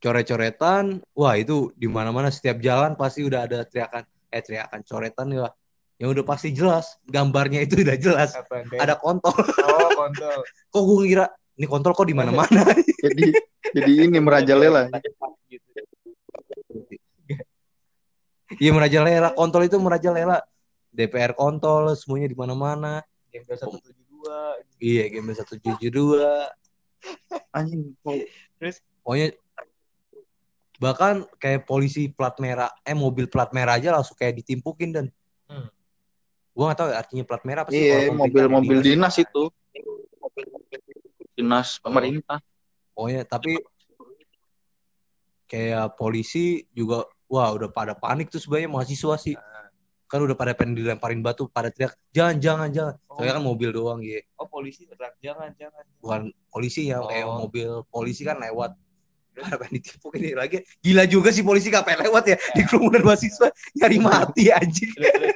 [0.00, 1.00] Coret-coretan.
[1.16, 5.48] Wah, itu di mana-mana setiap jalan pasti udah ada teriakan eh teriakan coretan ya.
[6.00, 8.32] Yang udah pasti jelas, gambarnya itu udah jelas.
[8.32, 8.64] apa?
[8.76, 9.36] Ada kontol.
[9.36, 10.40] Oh kontol.
[10.72, 11.26] Kok gue ngira
[11.58, 12.62] ini kontol kok di mana-mana.
[13.04, 13.32] Jadi
[13.70, 14.90] jadi ini merajalela.
[18.58, 20.42] Iya merajalela, kontol itu merajalela.
[20.90, 22.98] DPR kontol semuanya di mana-mana.
[23.30, 24.58] Yang biasa satu tujuh dua.
[24.82, 26.50] Iya, game 172.
[27.54, 27.94] Anjing.
[29.00, 29.28] Pokoknya
[30.80, 35.06] bahkan kayak polisi plat merah, eh mobil plat merah aja langsung kayak ditimpukin dan
[35.50, 35.66] Hmm.
[36.54, 39.18] gua nggak tahu ya artinya plat merah apa sih Iya, mobil-mobil dinas.
[39.18, 39.50] dinas itu.
[41.40, 42.38] Dinas pemerintah.
[42.92, 43.56] Pokoknya tapi
[45.48, 49.34] kayak polisi juga wah udah pada panik tuh sebenarnya mahasiswa sih.
[50.10, 52.94] Kan udah pada pengen dilemparin batu, pada teriak jangan jangan jangan.
[53.06, 54.26] Soalnya kan mobil doang gitu.
[54.36, 55.86] Oh polisi teriak jangan jangan.
[56.02, 57.46] Bukan polisi ya, kayak Oh.
[57.46, 58.74] mobil polisi kan lewat.
[59.30, 60.58] Pada pengen ditimpukin ini lagi.
[60.82, 63.48] Gila juga sih polisi gak pengen lewat ya di kerumunan mahasiswa
[63.78, 64.90] nyari mati anjing.
[64.90, 65.34] Terus, terus.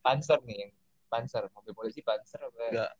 [0.00, 0.72] Panser nih,
[1.12, 2.90] panser mobil polisi panser apa Enggak.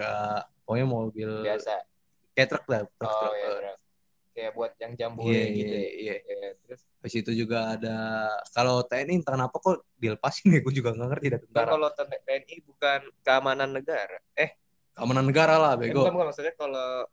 [0.00, 1.84] Gak, pokoknya mobil biasa.
[2.32, 2.80] Kayak truk lah.
[2.90, 3.34] Truk, Oh truk.
[3.34, 3.78] ya, truk.
[4.30, 5.74] kayak buat yang jambore Iya, gitu.
[5.74, 5.90] iya, ya.
[5.90, 6.14] iya.
[6.22, 7.96] Iya, terus Habis itu juga ada
[8.50, 11.70] kalau TNI entah kenapa kok dilepasin ya gue juga nggak ngerti dah tentara.
[11.72, 14.18] kalau TNI bukan keamanan negara.
[14.32, 14.54] Eh,
[14.90, 16.02] Keamanan negara lah bukan, bego.
[16.06, 17.08] bukan maksudnya kalau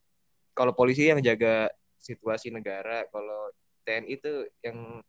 [0.51, 3.49] kalau polisi yang jaga situasi negara, kalau
[3.83, 5.01] TNI itu yang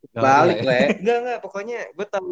[0.00, 0.80] Nggak Balik, ngerti lah ya.
[0.80, 0.88] Le.
[1.00, 2.30] enggak enggak pokoknya gue tahu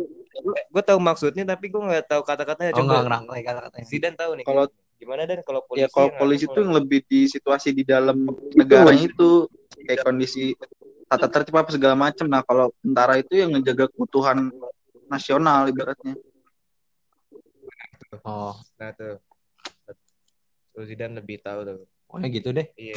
[0.69, 3.87] gue tahu maksudnya tapi gue nggak tahu kata-katanya Oh enggak coba ngerti kata-katanya.
[3.87, 7.01] Zidan tahu nih Kalau- gimana dan kalau polisi Ya kalau yang polisi itu yang lebih
[7.07, 9.47] di situasi di dalam negaranya itu
[9.87, 10.59] kayak kondisi
[11.07, 12.27] tata tertib apa segala macam.
[12.27, 14.51] Nah kalau tentara itu yang ngejaga keutuhan
[15.07, 16.19] nasional ibaratnya.
[18.27, 19.23] Oh, nah tuh
[20.75, 22.67] Tuh Zidan lebih tahu tuh pokoknya gitu deh.
[22.79, 22.95] iya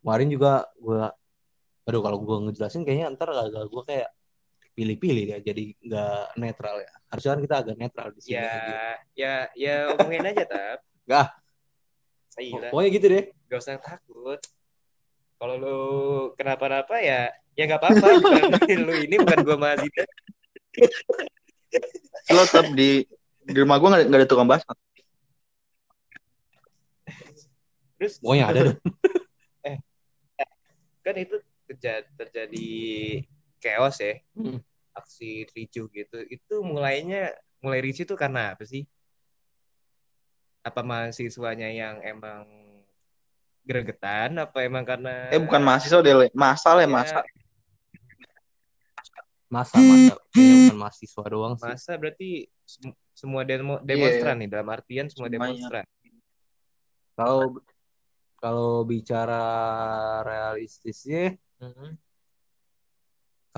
[0.00, 1.12] Kemarin juga gua
[1.88, 4.08] aduh kalau gua ngejelasin kayaknya ntar agak gua kayak
[4.78, 6.92] pilih-pilih ya jadi nggak netral ya.
[7.10, 8.38] Harusnya kan kita agak netral di sini.
[8.38, 8.54] ya
[9.18, 11.26] ya ya omongin aja tap Nggak.
[12.70, 13.24] Pokoknya gitu deh.
[13.50, 14.38] gak usah takut
[15.38, 15.78] kalau lu
[16.38, 20.04] kenapa-napa ya ya nggak apa-apa bukan lu ini bukan gua Mazida
[22.34, 23.02] Lo tetap di
[23.48, 24.68] di rumah gue nggak ada tukang bakso.
[27.98, 28.78] terus Pokoknya ada dong.
[31.02, 31.36] kan itu
[31.66, 32.68] terjadi, terjadi
[33.60, 34.18] chaos ya.
[34.34, 34.58] Hmm.
[34.98, 36.18] aksi ricuh gitu.
[36.26, 37.30] Itu mulainya
[37.62, 38.82] mulai ricuh tuh karena apa sih?
[40.66, 42.42] Apa mahasiswanya yang emang
[43.62, 44.42] gregetan?
[44.42, 47.18] Apa emang karena Eh bukan mahasiswa deh, masal ya Ya, masa.
[49.48, 50.12] Masa masa.
[50.34, 51.64] Kayaknya bukan mahasiswa doang sih.
[51.70, 52.30] masa berarti
[52.66, 55.46] sem- semua demo demonstran nih dalam artian semua Semuanya.
[55.54, 55.84] demonstran.
[57.16, 57.40] Kalau
[58.38, 59.42] kalau bicara
[60.22, 61.34] realistisnya,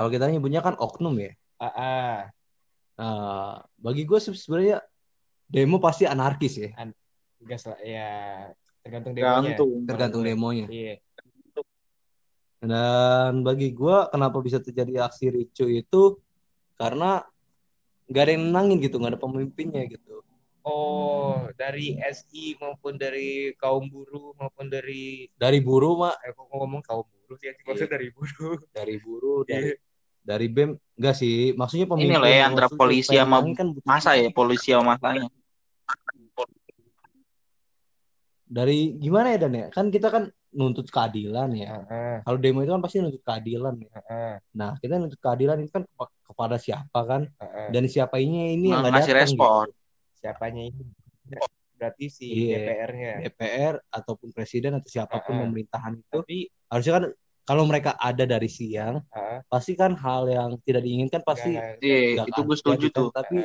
[0.00, 1.36] kalau kita nyebutnya kan oknum ya.
[1.60, 2.16] ah, ah.
[2.96, 4.80] Nah, bagi gue sebenarnya
[5.44, 6.72] demo pasti anarkis ya,
[7.44, 8.08] gas lah ya
[8.80, 9.84] tergantung demonya Gantung.
[9.84, 10.66] tergantung demonya.
[10.72, 10.96] iya
[12.64, 16.16] Dan bagi gue kenapa bisa terjadi aksi ricu itu
[16.80, 17.20] karena
[18.08, 20.24] nggak ada yang nenangin gitu, nggak ada pemimpinnya gitu.
[20.64, 26.80] oh dari SI maupun dari kaum buruh maupun dari Dari buruh mak, eh, kok ngomong
[26.84, 29.89] kaum buruh sih maksudnya dari buruh dari buruh, dari Iya.
[30.20, 32.12] Dari bem, enggak sih, maksudnya pemimpin.
[32.12, 35.26] Ini loh ya, antara polisi sama kan Masa ya polisi sama masanya.
[38.50, 39.66] dari gimana ya Dan ya?
[39.70, 41.68] Kan kita kan nuntut keadilan ya.
[41.86, 43.90] Ah, Kalau demo itu kan pasti nuntut keadilan ya.
[44.02, 47.30] ah, Nah, kita nuntut keadilan itu kan kepa- kepada siapa kan?
[47.38, 47.70] ah.
[47.70, 49.66] Dan siapa ini ini yang Nah, nggak ngasih datang respon.
[49.66, 49.78] gitu.
[50.20, 50.84] siapanya ini
[51.80, 52.60] berarti si Iya.
[52.60, 55.48] DPR-nya DPR ataupun presiden atau siapa pun ah.
[55.48, 56.36] pemerintahan itu tapi
[56.68, 57.04] harusnya kan
[57.50, 61.98] kalau mereka ada dari siang ah, pasti kan hal yang tidak diinginkan pasti nggak- Iya,
[62.14, 63.08] nggak itu akan gue setuju tuh.
[63.10, 63.36] Tapi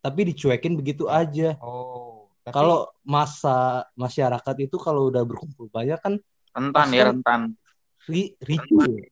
[0.00, 1.60] tapi dicuekin begitu aja.
[1.60, 6.14] oh tapi Kalau masa masyarakat itu kalau udah berkumpul banyak kan
[6.56, 7.40] Rentan ya rentan.
[8.08, 9.04] ri- ricu ya.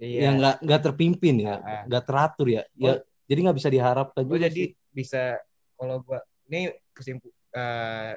[0.00, 2.62] iya yang nggak nggak terpimpin ya, nggak teratur ya.
[2.72, 4.68] Ya jadi nggak bisa diharapkan gue juga jadi sih.
[4.96, 5.36] bisa
[5.76, 8.14] kalau gua ini kesimpul eh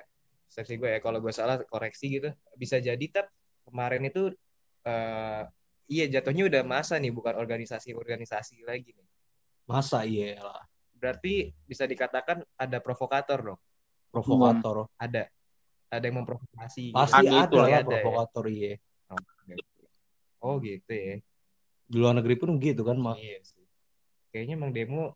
[0.48, 3.26] persepsi gue ya kalau gue salah koreksi gitu bisa jadi tap
[3.68, 4.32] kemarin itu
[4.84, 5.44] eh
[5.88, 9.08] iya jatuhnya udah masa nih bukan organisasi-organisasi lagi nih
[9.64, 10.64] Masa iya lah.
[10.96, 13.62] berarti bisa dikatakan ada provokator dong
[14.12, 14.88] Provokator.
[15.00, 15.26] ada
[15.94, 16.98] ada yang memprovokasi gitu.
[16.98, 17.86] Pasti Ada ada, lah ada ya.
[17.86, 18.74] provokator iya.
[20.42, 21.16] oh gitu ya
[21.84, 23.16] Di luar negeri pun gitu kan, Mak.
[23.20, 23.64] iya sih
[24.34, 25.14] kayaknya emang demo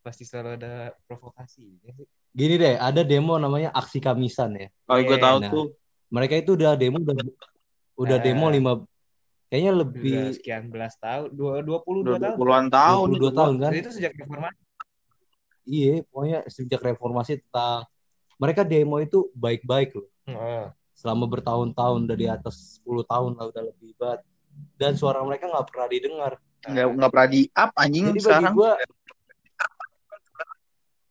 [0.00, 0.72] pasti selalu ada
[1.04, 4.70] provokasi ya sih Gini deh, ada demo namanya aksi Kamisan ya.
[4.86, 5.50] Kalau gue Iya, tahu nah.
[5.50, 5.66] tuh
[6.14, 7.18] Mereka itu udah demo udah
[8.00, 8.24] udah Nah.
[8.24, 8.72] demo lima
[9.52, 13.28] kayaknya udah lebih sekian belas tahun dua dua puluh dua tahun puluhan tahun 22 itu,
[13.36, 13.70] tahun kan.
[13.76, 14.58] Itu sejak reformasi
[15.70, 17.84] Iya, pokoknya sejak reformasi tentang
[18.40, 20.08] mereka demo itu baik-baik loh.
[20.26, 20.64] Heeh.
[20.96, 24.24] Selama bertahun-tahun udah di atas 10 tahun lah udah lebih banget.
[24.80, 26.32] Dan suara mereka nggak pernah didengar.
[26.60, 28.52] nggak nggak pernah di up anjing Jadi bagi sekarang.
[28.52, 28.70] gua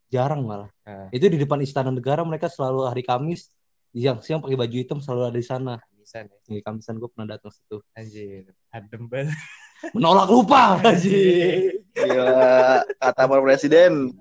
[0.10, 0.69] jarang malah.
[0.86, 3.54] Nah, Itu di depan Istana Negara mereka selalu hari Kamis
[3.93, 5.75] siang-siang pakai baju hitam selalu ada di sana.
[6.10, 7.86] Bisa nih Di Kamisan gue pernah datang situ.
[7.93, 9.38] anjir adem banget
[9.95, 11.86] Menolak lupa anjing.
[11.95, 14.12] Gila, kata Pak Presiden.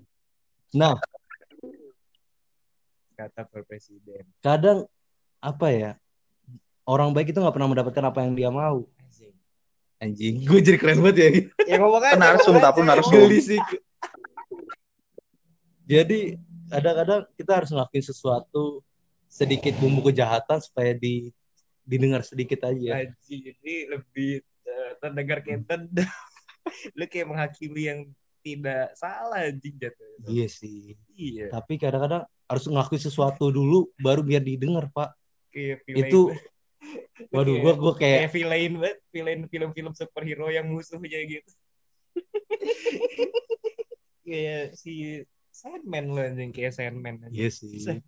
[0.71, 0.95] Nah,
[3.17, 4.85] kata Pak Presiden kadang
[5.41, 5.93] apa ya?
[6.85, 8.85] Orang baik itu nggak pernah mendapatkan apa yang dia mau.
[9.01, 9.35] anjing
[9.99, 11.29] Anjing, gue jadi keren banget ya.
[11.75, 13.13] ya ngomong aja Kan narsum, ngomong tapi narsum.
[13.19, 13.61] Geli sih.
[15.89, 16.37] Jadi
[16.71, 18.85] kadang-kadang kita harus ngelakuin sesuatu
[19.27, 21.35] sedikit bumbu kejahatan supaya di
[21.89, 23.09] didengar sedikit aja.
[23.09, 26.05] anjing ini lebih eh, terdengar kayak tendang
[26.99, 28.01] lu kayak menghakimi yang
[28.45, 30.95] tidak salah anjing jatuh Iya sih.
[31.17, 35.17] iya Tapi kadang-kadang harus ngelakuin sesuatu dulu baru biar didengar, Pak.
[35.49, 36.33] kayak Itu
[37.35, 41.51] waduh gua gua kayak kayak villain banget villain film-film superhero yang musuhnya gitu
[44.29, 47.35] kayak si Sandman loh anjing kayak Sandman anjing.
[47.35, 47.99] Iya sih.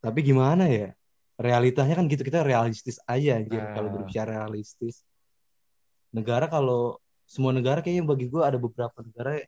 [0.00, 0.96] Tapi gimana ya?
[1.36, 3.76] Realitanya kan gitu kita realistis aja anjir Ah.
[3.76, 5.04] kalau berbicara realistis.
[6.08, 9.44] Negara kalau semua negara kayaknya bagi gua ada beberapa negara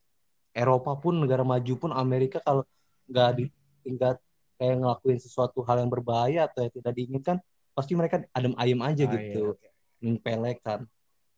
[0.53, 2.67] Eropa pun negara maju pun Amerika kalau
[3.09, 3.45] nggak di
[3.81, 4.21] tingkat
[4.59, 7.37] kayak ngelakuin sesuatu hal yang berbahaya atau yang tidak diinginkan
[7.73, 9.71] pasti mereka adem ayem aja Oh, gitu iya,
[10.03, 10.85] menyepelekan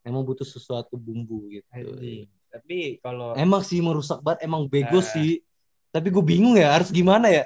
[0.01, 2.27] emang butuh sesuatu bumbu gitu Anjing.
[2.49, 5.05] tapi kalau emang sih merusak banget emang bego Ah.
[5.05, 5.45] sih
[5.93, 7.45] tapi gue bingung ya harus gimana ya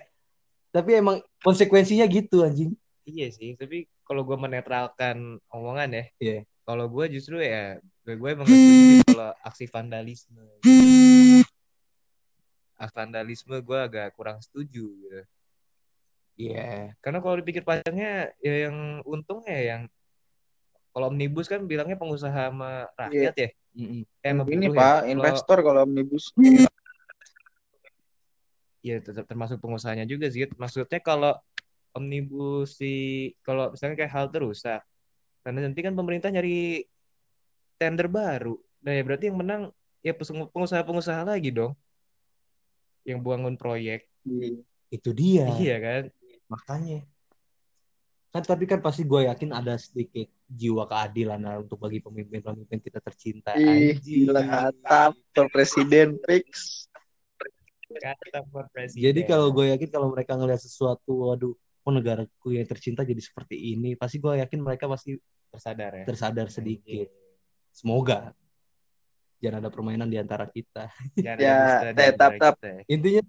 [0.70, 2.70] tapi emang konsekuensinya gitu anjing
[3.04, 6.38] Iya sih, tapi kalau gue menetralkan omongan ya, Iya.
[6.64, 8.48] kalau gue justru ya, gue, gue emang
[9.04, 10.40] kalau aksi vandalisme.
[12.80, 15.20] Aksi vandalisme gue agak kurang setuju gitu.
[16.34, 16.96] Iya.
[17.04, 19.82] Karena kalau dipikir panjangnya ya yang untungnya yang
[20.94, 23.50] kalau omnibus kan bilangnya pengusaha sama rakyat ya.
[23.74, 24.02] Mm-mm.
[24.22, 24.78] Eh, sama Ini ya.
[24.78, 26.30] Pak, investor kalau omnibus.
[28.84, 30.48] ya tetap termasuk pengusahanya juga sih.
[30.56, 31.36] Maksudnya kalau
[31.94, 32.92] omnibus si
[33.46, 34.82] kalau misalnya kayak halte rusak,
[35.46, 36.84] karena nanti kan pemerintah nyari
[37.78, 38.58] tender baru.
[38.82, 39.62] Nah ya berarti yang menang
[40.02, 41.72] ya pengusaha- pengusaha-pengusaha lagi dong,
[43.06, 44.10] yang bangun proyek.
[44.90, 45.48] Itu dia.
[45.54, 46.02] Iya kan?
[46.50, 47.00] Makanya.
[48.34, 52.98] Kan tapi kan pasti gue yakin ada sedikit jiwa keadilan lah untuk bagi pemimpin-pemimpin kita
[52.98, 53.54] tercinta.
[53.54, 54.42] Ih, gila
[54.74, 56.84] atap Pak presiden fix.
[58.50, 58.66] For.
[58.90, 61.54] Jadi kalau gue yakin kalau mereka ngelihat sesuatu, waduh,
[61.84, 65.14] oh negaraku yang tercinta jadi seperti ini, pasti gue yakin mereka pasti
[65.52, 66.04] tersadar ya.
[66.08, 67.08] tersadar sedikit.
[67.70, 68.32] Semoga
[69.38, 70.88] jangan ada permainan di antara kita.
[71.14, 72.54] Jangan Ya, ada dusta di teh, antara tap, tap.
[72.56, 72.80] kita ya.
[72.88, 73.22] Intinya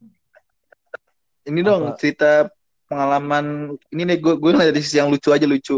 [1.46, 1.98] Ini dong Apa?
[2.02, 2.32] cerita
[2.90, 3.46] pengalaman
[3.94, 5.78] ini nih gue gue dari sisi yang lucu aja lucu.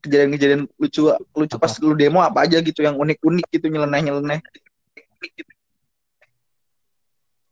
[0.00, 1.02] Kejadian-kejadian lucu
[1.34, 1.64] lucu Apa?
[1.68, 4.40] pas lu demo apa aja gitu yang unik-unik gitu nyeleneh-nyeleneh.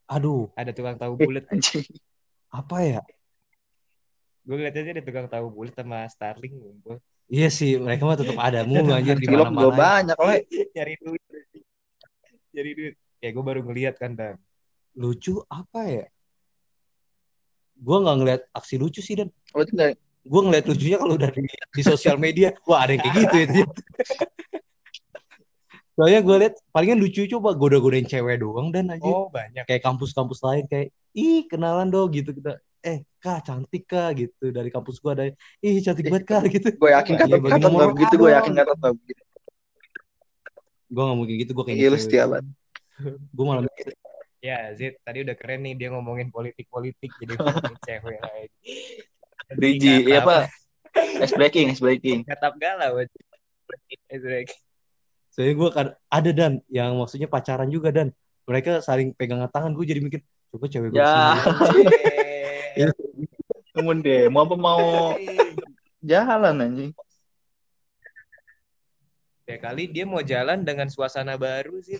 [0.05, 1.45] aduh, Ada tukang tahu bulat.
[1.49, 1.85] Anjing.
[2.53, 3.01] apa ya?
[4.43, 6.99] Gue aja ada tukang tahu bulat sama Starling ngumpul.
[7.31, 9.79] Iya sih, mereka mah tetap ada mulu anjir di Cilok gue mana-mana.
[9.79, 10.35] banyak lah.
[10.75, 11.21] Nyari duit.
[12.51, 12.93] Nyari duit.
[13.23, 14.35] Ya gue baru ngeliat kan, Dan.
[14.93, 16.05] Lucu apa ya?
[17.73, 19.75] Gue nggak ngeliat aksi lucu sih dan Oh, itu
[20.23, 23.61] gue ngeliat lucunya kalau udah di, di sosial media, wah ada yang kayak gitu itu.
[25.93, 29.61] Soalnya gue liat palingan lucu coba goda-godain cewek doang dan aja Oh, banyak.
[29.63, 34.67] kayak kampus-kampus lain kayak ih kenalan dong gitu kita eh kak cantik kak gitu dari
[34.67, 35.23] kampus gue ada
[35.59, 38.31] ih cantik banget kak gitu gue yakin kata Iya, bagi kata nomor nggak begitu gue
[38.31, 39.21] yakin kata nggak begitu.
[40.85, 42.45] gue gak mungkin gitu gue kayak Iya, lu setia banget.
[43.33, 43.85] gue malah mikir,
[44.37, 48.47] Ya, Zid, tadi udah keren nih dia ngomongin politik-politik jadi ngomongin cewek lagi.
[49.49, 50.51] Briji, iya pak.
[51.17, 52.21] Ice breaking, ice breaking.
[52.23, 52.99] Katap galau.
[53.01, 54.59] Ice breaking.
[55.31, 58.13] soalnya gue kan ada dan yang maksudnya pacaran juga dan
[58.43, 60.21] mereka saling pegangan tangan gue jadi mikir
[60.51, 61.33] coba cewek gue Ya.
[62.73, 62.89] Iya.
[63.73, 64.83] Ngomong demo apa mau
[66.01, 66.91] jalan anjing?
[69.43, 71.99] Ya kali dia mau jalan dengan suasana baru sih.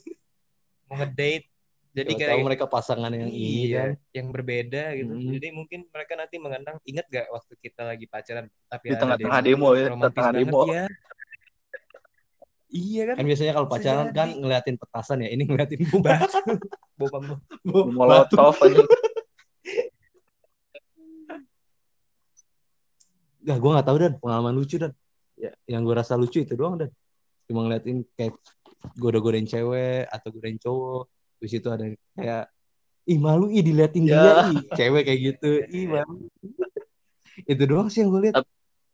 [0.87, 1.49] Mau ngedate.
[1.93, 5.13] Jadi kayak mereka pasangan yang ini kan iya, yang berbeda gitu.
[5.13, 5.29] Hmm.
[5.37, 9.39] Jadi mungkin mereka nanti mengenang ingat gak waktu kita lagi pacaran tapi Di ada tengah-tengah
[9.45, 10.61] demo ya, romantis tengah banget demo.
[10.73, 10.85] ya.
[12.73, 13.15] Iya kan?
[13.21, 16.25] kan biasanya kalau pacaran kan ngeliatin petasan ya ini ngeliatin bunga
[16.97, 17.21] Bom
[17.97, 18.89] Molotov anjing.
[23.43, 24.91] Gak, gue gak tahu dan pengalaman lucu dan
[25.33, 25.49] Ya.
[25.65, 26.93] yang gue rasa lucu itu doang dan
[27.43, 28.37] cuma ngeliatin kayak
[28.95, 31.03] goda-godain cewek atau godain cowok
[31.35, 31.83] terus itu ada
[32.13, 32.45] kayak
[33.03, 34.33] ih malu ih diliatin dia Ya.
[34.47, 36.29] ih cewek kayak gitu ih malu
[37.51, 38.45] itu doang sih yang gue lihat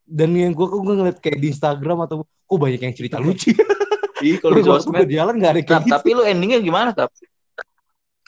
[0.08, 3.52] dan yang gue gue ngeliat kayak di Instagram atau kok banyak yang cerita lucu
[4.20, 5.06] Ih, kalau di sosmed.
[5.08, 7.08] jalan gak ada kayak gitu tapi lu endingnya gimana, Tap?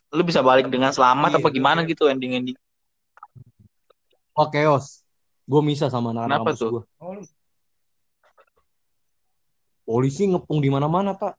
[0.09, 1.91] Lu bisa balik dengan selamat Iya, apa gimana dia.
[1.91, 2.55] gitu ending-ending?
[4.33, 5.00] oh chaos
[5.51, 6.71] gue misah sama anak-anak kampus tuh?
[6.71, 7.19] gue Oh,
[9.83, 11.35] polisi ngepung di mana-mana pak.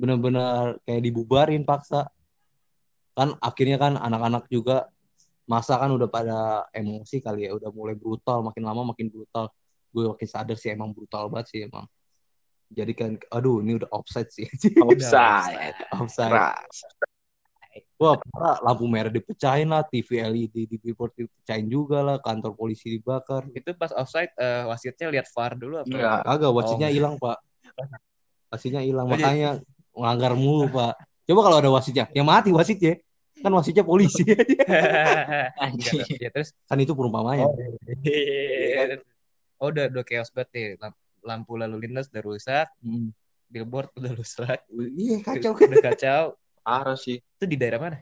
[0.00, 2.08] Benar-benar kayak dibubarin paksa.
[3.12, 4.88] Kan akhirnya kan anak-anak juga
[5.44, 7.52] masa kan udah pada emosi kali ya.
[7.52, 9.52] Udah mulai brutal makin lama makin brutal.
[9.92, 11.84] Gue makin sadar sih emang brutal banget sih emang.
[12.72, 14.48] Jadi kan aduh ini udah offside sih.
[14.80, 15.76] Offside.
[16.00, 16.32] offside.
[16.32, 16.76] Keras.
[18.04, 22.92] Wah parah, lampu merah dipecahin lah TV LED di billboard dipecahin juga lah kantor polisi
[22.92, 25.88] dibakar itu pas offside eh, wasitnya lihat VAR dulu apa?
[25.88, 26.18] Enggak.
[26.28, 26.94] Kagak, wasitnya Oh.
[26.94, 27.38] hilang, Pak.
[28.52, 29.48] Wasitnya hilang, Oh, makanya
[29.96, 30.94] ngelanggar mulu, Pak.
[31.24, 33.00] Coba kalau ada wasitnya, yang mati wasitnya.
[33.40, 34.22] Kan wasitnya polisi.
[35.64, 37.48] Enggak, ya terus kan itu perumpamanya.
[39.58, 43.10] oh udah udah chaos banget nih Lamp- lampu lalu lintas udah rusak Hmm.
[43.48, 46.22] billboard udah rusak Iya, kacau udah kacau
[46.64, 47.20] Parah sih.
[47.20, 47.98] itu di daerah mana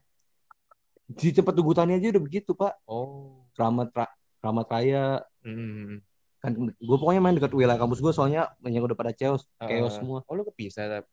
[1.05, 2.87] Di tempat tugutannya aja udah begitu, Pak.
[2.87, 6.01] oh Keramat Ra- Keramat Raya hmm.
[6.39, 9.99] kan gue pokoknya main dekat wilayah kampus gue soalnya banyak udah pada chaos, chaos Eh,
[9.99, 10.25] semua.
[10.25, 11.05] oh lu kepisah Tap?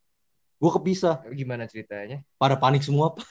[0.58, 3.28] Gue kepisah, gimana ceritanya pada panik semua, Pak.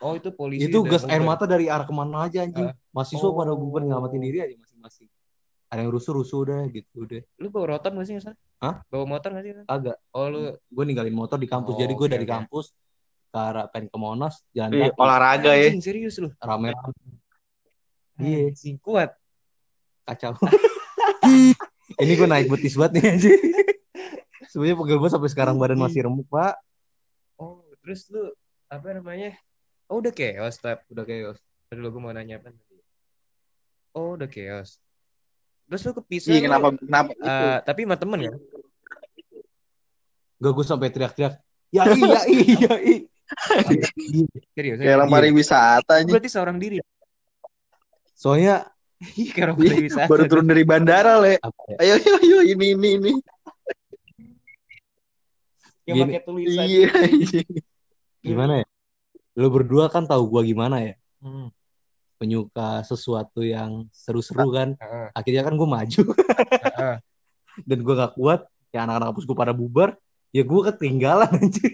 [0.00, 2.68] oh itu polisi itu gas air mata dari arah ke mana aja anjing.
[2.68, 2.76] Ah.
[2.90, 3.56] Mahasiswa pada Oh.
[3.56, 5.08] bubar nyelamatin diri aja masing-masing.
[5.66, 7.22] Ada yang rusuh-rusuh udah gitu deh.
[7.34, 8.36] lu bawa rotan gak sih San?
[8.58, 8.84] Hah?
[8.86, 9.52] bawa motor gak sih?
[9.64, 9.96] Agak.
[10.12, 12.34] oh lu gue ninggalin motor di kampus Oh, jadi gue oke, dari oke.
[12.34, 12.70] kampus
[13.34, 15.68] ke arah pengen ke Monas jalan Ih, kaki olahraga ya.
[15.82, 16.70] Serius lu rame
[18.14, 18.54] Iya.
[18.54, 19.10] Anjing, kuat
[20.06, 20.38] kacau
[22.02, 23.42] ini gue naik betis banget nih anjing
[24.54, 26.54] sebenarnya pegel banget sampai sekarang badan masih remuk pak
[27.42, 28.30] oh terus lu
[28.70, 29.34] apa namanya
[29.90, 31.42] oh udah chaos Tap udah chaos
[31.74, 32.78] Aduh, gue mau nanya apa tadi?
[33.98, 34.78] Oh, udah chaos.
[35.66, 36.30] Terus lu kepisah.
[36.30, 37.26] Iya lu, kenapa kenapa itu?
[37.26, 38.34] eh, tapi sama temen kan?
[40.38, 41.34] Gak gue sampai teriak-teriak.
[41.74, 42.98] Ya iya iya iya.
[44.54, 44.78] Serius.
[44.80, 45.16] Kayak orang iya.
[45.16, 46.12] pariwisata aja.
[46.12, 46.76] Berarti seorang diri.
[48.14, 48.68] Soalnya
[49.20, 50.08] Iya, kayak orang Iya, pariwisata.
[50.08, 51.36] Baru turun dari bandara le.
[51.36, 51.76] ya?
[51.82, 53.12] Ayo ayo ayo ini ini ini.
[55.84, 56.04] Yang Gini.
[56.08, 56.64] pakai tulisan.
[56.64, 56.88] Iya.
[57.12, 57.42] iya.
[58.24, 58.66] gimana ya?
[59.36, 60.94] Lu berdua kan tahu gua gimana ya?
[61.20, 61.52] Hmm.
[62.16, 64.68] Penyuka sesuatu yang seru-seru kan.
[64.80, 66.96] Heeh, Akhirnya kan gue maju heeh.
[67.68, 68.48] dan gue gak kuat.
[68.72, 69.98] Ya anak-anak kampus gue pada bubar.
[70.32, 71.70] Ya gue ketinggalan anjir.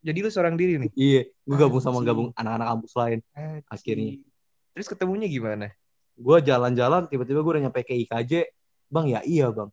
[0.00, 0.90] Jadi lu seorang diri nih.
[0.96, 3.18] Iya, gue gabung sama gabung anak-anak kampus lain.
[3.68, 4.16] Akhirnya.
[4.72, 5.76] Terus ketemunya gimana?
[6.16, 8.48] Gue jalan-jalan, tiba-tiba gue udah nyampe ke IKJ.
[8.88, 9.68] Bang, ya iya bang.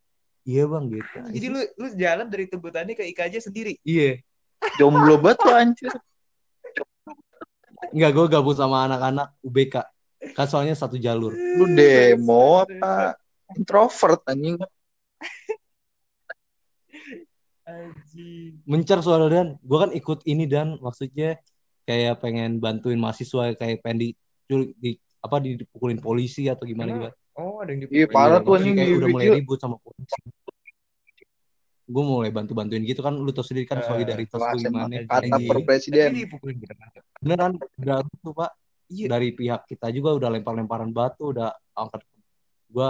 [0.47, 1.17] Iya bang gitu.
[1.31, 3.79] Jadi lu lu jalan dari Tebutannya ke IKJ sendiri.
[3.83, 4.23] Iya.
[4.79, 5.91] Jomblo banget tuh anjir.
[7.95, 9.75] Enggak, gue gabung sama anak-anak UBK.
[10.35, 11.31] Kan soalnya satu jalur.
[11.31, 13.15] Lu demo apa?
[13.55, 14.59] Introvert anjing.
[17.67, 18.63] Anjing.
[18.63, 21.35] Mencar soalnya dan gue kan ikut ini dan maksudnya
[21.83, 24.09] kayak pengen bantuin mahasiswa kayak pengen di,
[24.73, 26.99] di apa dipukulin polisi atau gimana Emang?
[27.11, 27.15] gimana.
[27.35, 28.15] Oh, ada yang Iya, dipukulin.
[28.15, 29.37] parah tuh, anjing, kayak udah mulai video.
[29.37, 30.19] ribut sama polisi.
[31.85, 34.91] Gue mulai bantu-bantuin gitu kan lu tau sendiri kan Eh, solidaritas gue gimana.
[35.03, 35.45] Kata Anjing.
[35.45, 36.07] per presiden.
[36.13, 36.89] dipukulin beneran.
[37.17, 38.51] Beneran udah tuh pak.
[38.87, 39.05] Iya.
[39.09, 42.03] Dari pihak kita juga udah lempar-lemparan batu, udah angkat.
[42.67, 42.89] Gue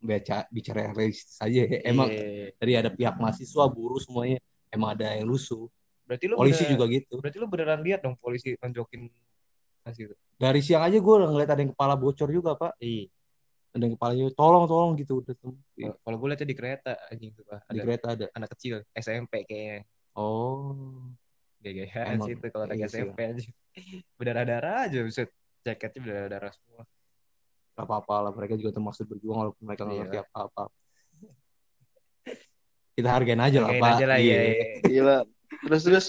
[0.00, 1.78] baca bicara yang realistis aja ya.
[1.84, 2.56] Emang Iya.
[2.56, 5.68] dari ada pihak mahasiswa, buruh semuanya emang ada yang lusuh.
[6.08, 7.14] Berarti lu Polisi beneran- juga gitu.
[7.20, 10.14] Berarti lu beneran lihat dong polisi nonjokin itu.
[10.40, 12.74] Dari siang aja gue ngeliat ada yang kepala bocor juga pak.
[12.80, 13.06] Iya.
[13.70, 15.54] Ada yang kepalanya tolong tolong gitu udah tuh.
[15.78, 17.70] Di, Kalau gue lihatnya di kereta anjing tuh, Pak.
[17.70, 18.26] di kereta ada.
[18.34, 19.86] anak kecil SMP kayaknya.
[20.18, 21.06] Oh.
[21.62, 22.98] Gaya-gayaan sih itu kalau anak iya sih.
[23.04, 23.42] SMP aja.
[24.18, 25.22] Berdarah-darah aja bisa
[25.62, 26.82] jaketnya berdarah-darah semua.
[27.80, 30.02] Gak apa-apa lah mereka juga termasuk berjuang walaupun mereka nggak Iya.
[30.04, 30.62] ngerti apa-apa.
[32.92, 33.96] Kita hargain aja lah Hargain pak.
[33.96, 34.36] aja lah Iya.
[34.36, 34.42] ya.
[34.44, 34.64] ya.
[34.84, 35.16] Gila.
[35.64, 36.06] Terus terus.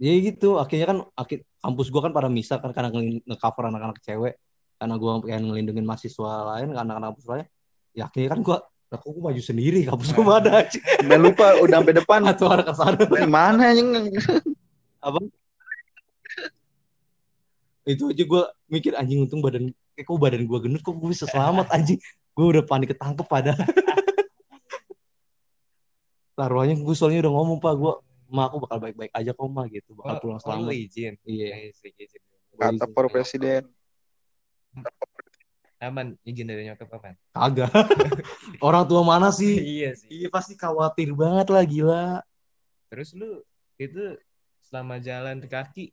[0.00, 3.98] Ya gitu, akhirnya kan akhir, kampus gua kan pada misah kan karena nge- nge-cover anak-anak
[4.00, 4.38] cewek.
[4.78, 7.44] Karena gua pengen ngelindungin mahasiswa lain, anak-anak kampus lain.
[7.92, 10.78] Ya akhirnya kan gua, lah kok gua maju sendiri, kampus gua mana aja.
[11.18, 12.20] Lupa udah sampai depan.
[12.24, 12.96] Atau arah ke sana.
[13.02, 14.14] Gimana anjing?
[17.86, 21.24] Itu aja gua mikir anjing untung badan, eh, kok badan gua gendut, kok gua bisa
[21.28, 21.96] selamat anjing.
[22.36, 23.52] Gua udah panik ketangkep pada.
[26.36, 28.00] Taruhannya gue soalnya udah ngomong pak, gua
[28.30, 30.72] ma aku bakal baik-baik aja kok ma gitu, bakal Oh, pulang oh, selamat.
[30.72, 31.14] izin.
[31.26, 31.74] Iya.
[31.74, 32.20] Izin, izin.
[32.54, 33.62] Kata per presiden.
[35.80, 37.16] Aman, izin dari nyokap aman.
[37.34, 37.72] Kagak.
[38.66, 39.56] Orang tua mana sih?
[39.58, 40.06] iya sih.
[40.12, 42.06] Iya pasti khawatir banget lah gila.
[42.92, 43.40] Terus lu
[43.80, 44.14] itu
[44.60, 45.90] selama jalan kaki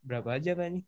[0.00, 0.84] berapa aja Pak nih?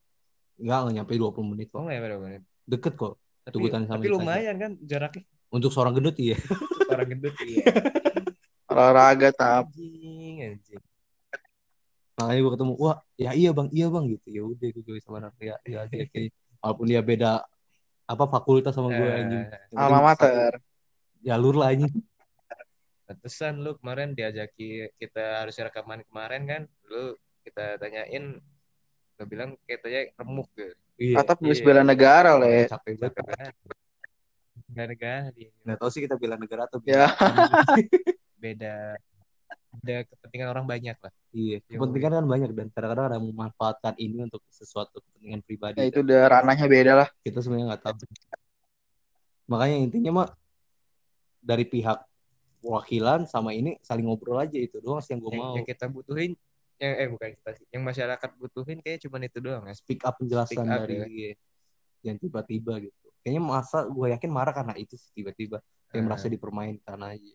[0.60, 1.80] Enggak, nggak nyampe 20 menit Oh kok.
[1.86, 2.42] nggak ya berapa menit?
[2.64, 3.14] Deket kok.
[3.44, 5.20] Tapi, Tugutan sama tapi lumayan kan jaraknya
[5.52, 6.40] Untuk seorang gendut iya.
[6.88, 7.64] orang gendut iya.
[8.72, 9.68] Olahraga tahap.
[9.70, 10.82] Anjing, anjing.
[12.14, 14.26] Makanya gue ketemu, wah ya iya bang, iya bang gitu.
[14.30, 16.32] Ya udah gue join sama anak ya, ya dia kayak
[16.62, 17.32] walaupun dia beda
[18.08, 19.44] apa fakultas sama gue Eh, anjing.
[19.74, 20.52] Yang Alma mater.
[21.20, 21.94] Jalur lah anjing.
[23.04, 28.40] Pantesan lu kemarin diajaki kita harus rekaman kemarin kan, lu kita tanyain
[29.14, 30.74] lu bilang katanya remuk gitu.
[30.98, 31.16] Iya.
[31.22, 31.62] Atap Iya.
[31.62, 32.66] bela negara le.
[32.70, 33.54] Capek banget.
[34.74, 37.06] Negara di Nggak tahu sih kita bela negara atau Ya.
[38.42, 38.98] beda
[39.74, 41.12] beda kepentingan orang banyak lah.
[41.34, 41.58] Iya.
[41.66, 41.78] Yo.
[41.82, 45.78] Kepentingan kan banyak dan kadang-kadang ada yang memanfaatkan ini untuk sesuatu kepentingan pribadi.
[45.82, 47.08] Ya, itu udah ranahnya beda lah.
[47.22, 47.94] kita sebenarnya nggak tahu
[49.44, 50.28] makanya intinya mah
[51.44, 52.00] dari pihak
[52.64, 55.84] wakilan sama ini saling ngobrol aja itu doang sih yang gue Yang, mau yang kita
[55.92, 56.32] butuhin
[56.82, 59.74] yang eh bukan kita sih, yang masyarakat butuhin kayak cuman itu doang ya.
[59.74, 61.06] speak up penjelasan Speak up, dari ya.
[61.06, 61.32] iya.
[62.04, 66.06] yang tiba-tiba gitu kayaknya masa gue yakin marah karena itu sih tiba-tiba kayak Ah.
[66.06, 67.34] merasa dipermainkan aja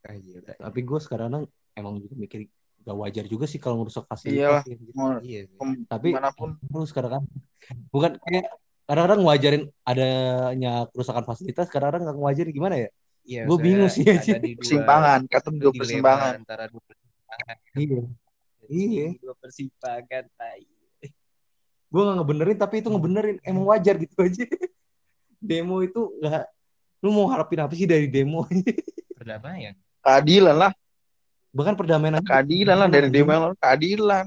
[0.00, 0.56] Ah, iya, udah.
[0.56, 1.44] tapi gue sekarang
[1.76, 2.48] emang juga mikir
[2.80, 4.16] gak wajar juga sih kalau ngerusak Iyalah.
[4.16, 4.92] fasilitas ya, gitu.
[5.20, 5.40] Iya
[5.84, 6.56] tapi Di mana pun.
[6.56, 7.22] lu sekarang kan
[7.92, 8.48] bukan kayak
[8.88, 12.88] kadang-kadang ngajarin adanya kerusakan fasilitas kadang-kadang nggak ngajarin gimana ya
[13.30, 14.38] Iya, saya bingung sih, ada anjing.
[14.42, 15.20] di dua Persimpangan.
[15.30, 16.32] Kata dua persimpangan.
[16.42, 17.56] antara dua persimpangan.
[17.78, 18.02] iya
[18.66, 19.06] Iya.
[19.22, 20.66] Dua persimpangan, tai.
[21.90, 24.46] gue nggak ngebenerin tapi itu ngebenerin emang wajar gitu aja
[25.42, 26.46] demo itu nggak
[27.02, 28.46] lu mau harapin apa sih dari demo
[29.18, 29.74] Perdamaian.
[30.00, 30.72] Keadilan lah.
[31.50, 33.52] bahkan perdamaian aja Keadilan lah dari demo.
[33.58, 34.22] Keadilan.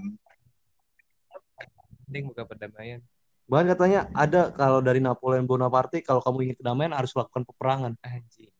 [2.06, 3.00] Mending bukan perdamaian.
[3.44, 8.53] bahkan katanya ada kalau dari Napoleon Bonaparte kalau kamu ingin kedamaian harus lakukan peperangan Anjing.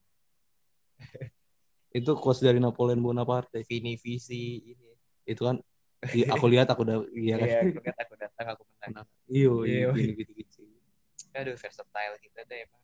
[1.94, 4.90] Itu quotes dari Napoleon Bonaparte Vini visi ini.
[5.24, 5.56] itu kan
[6.28, 7.48] aku lihat aku udah iya kan?
[7.48, 9.08] Iya, aku lihat aku datang aku menang.
[9.26, 10.62] Iyo, Iya, gini gitu-gitu.
[11.32, 12.82] aduh versatile kita deh emang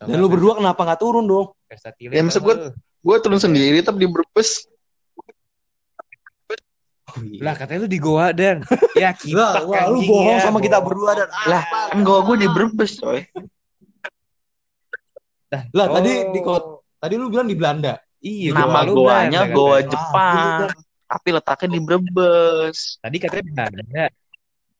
[0.00, 1.52] Dan lu berdua kenapa nggak turun dong?
[1.66, 4.64] versatile Ya, maksud gua- gue turun sendiri tapi di Brebes.
[7.38, 8.64] Lah katanya lu di goa dan.
[8.96, 11.28] Ya kita Lah, wah, lu bohong ya, sama kita berdua dan.
[11.46, 13.20] Lah kan gue gue di Brebes coy.
[15.70, 16.80] Lah, tadi di Oh.
[17.04, 18.00] Tadi lu bilang di Belanda.
[18.24, 19.90] iya nama Goa lu goanya Belanda goa katanya.
[19.92, 20.72] Jepang
[21.04, 24.04] tapi letaknya di Brebes tadi katanya Belanda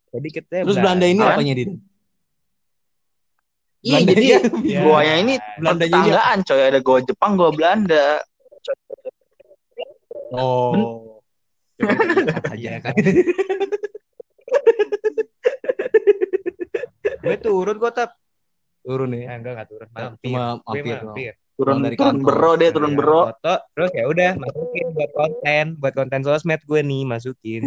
[0.09, 1.70] tadi katanya Terus Belanda ini apanya, Din?
[3.85, 4.39] iya Belanda jadi iya.
[4.64, 4.81] Ya.
[4.81, 8.07] goanya ini Belandanya ini tetanggaan coy ada goa Jepang goa Belanda
[10.35, 11.22] Oh.
[12.59, 12.91] Iya kan.
[17.25, 18.11] gue turun kok tap
[18.83, 19.39] Turun ya ya.
[19.39, 22.26] enggak enggak turun mampir Cuma mampir mampir turun dari turun kantor.
[22.26, 26.61] bero deh turun Iya, bero foto terus ya udah masukin buat konten buat konten sosmed
[26.62, 27.62] gue nih masukin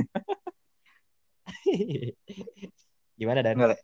[3.20, 3.78] gimana dan Enggak, Le.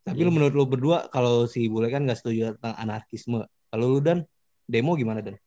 [0.00, 3.40] Tapi lu menurut lu berdua kalau si Bule kan nggak setuju tentang anarkisme.
[3.70, 4.26] Kalau lu dan
[4.64, 5.38] demo gimana dan?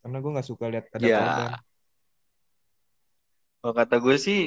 [0.00, 1.18] karena gue nggak suka lihat ada Ya.
[1.18, 1.50] korban
[3.58, 4.40] kalau kata gue sih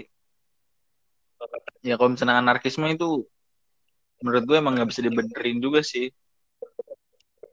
[1.84, 3.28] ya kalau misalnya anarkisme itu
[4.20, 6.12] menurut gue emang nggak bisa dibenerin juga sih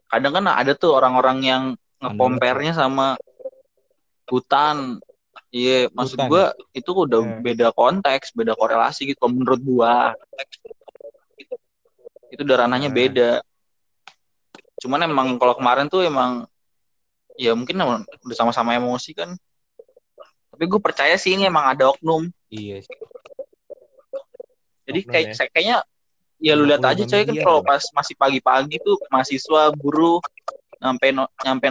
[0.06, 1.62] kadang kan ada tuh orang-orang yang
[1.98, 3.14] ngekompernya sama
[4.26, 4.98] hutan
[5.50, 6.30] iya maksud Hutan.
[6.30, 6.44] gue
[6.74, 7.38] itu udah Ya.
[7.42, 10.14] beda konteks beda korelasi gitu menurut gua
[12.30, 12.96] itu udah ranahnya Ya.
[12.96, 13.30] beda
[14.82, 16.44] cuman emang kalau kemarin tuh emang
[17.38, 17.78] ya mungkin
[18.26, 19.30] udah sama-sama emosi kan
[20.50, 22.80] tapi gue percaya sih ini emang ada oknum Iya.
[22.82, 22.96] sih.
[24.86, 25.44] Jadi Oknum kayak ya.
[25.50, 25.76] kayaknya
[26.36, 30.20] ya lu lihat aja coy kan kalau pas masih pagi-pagi tuh mahasiswa buruh
[30.80, 31.66] nyampe no- nyampe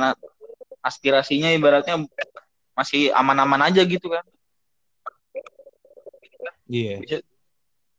[0.82, 2.02] aspirasinya ibaratnya
[2.76, 4.26] masih aman-aman aja gitu kan.
[6.66, 7.02] Iya.
[7.02, 7.18] Bisa,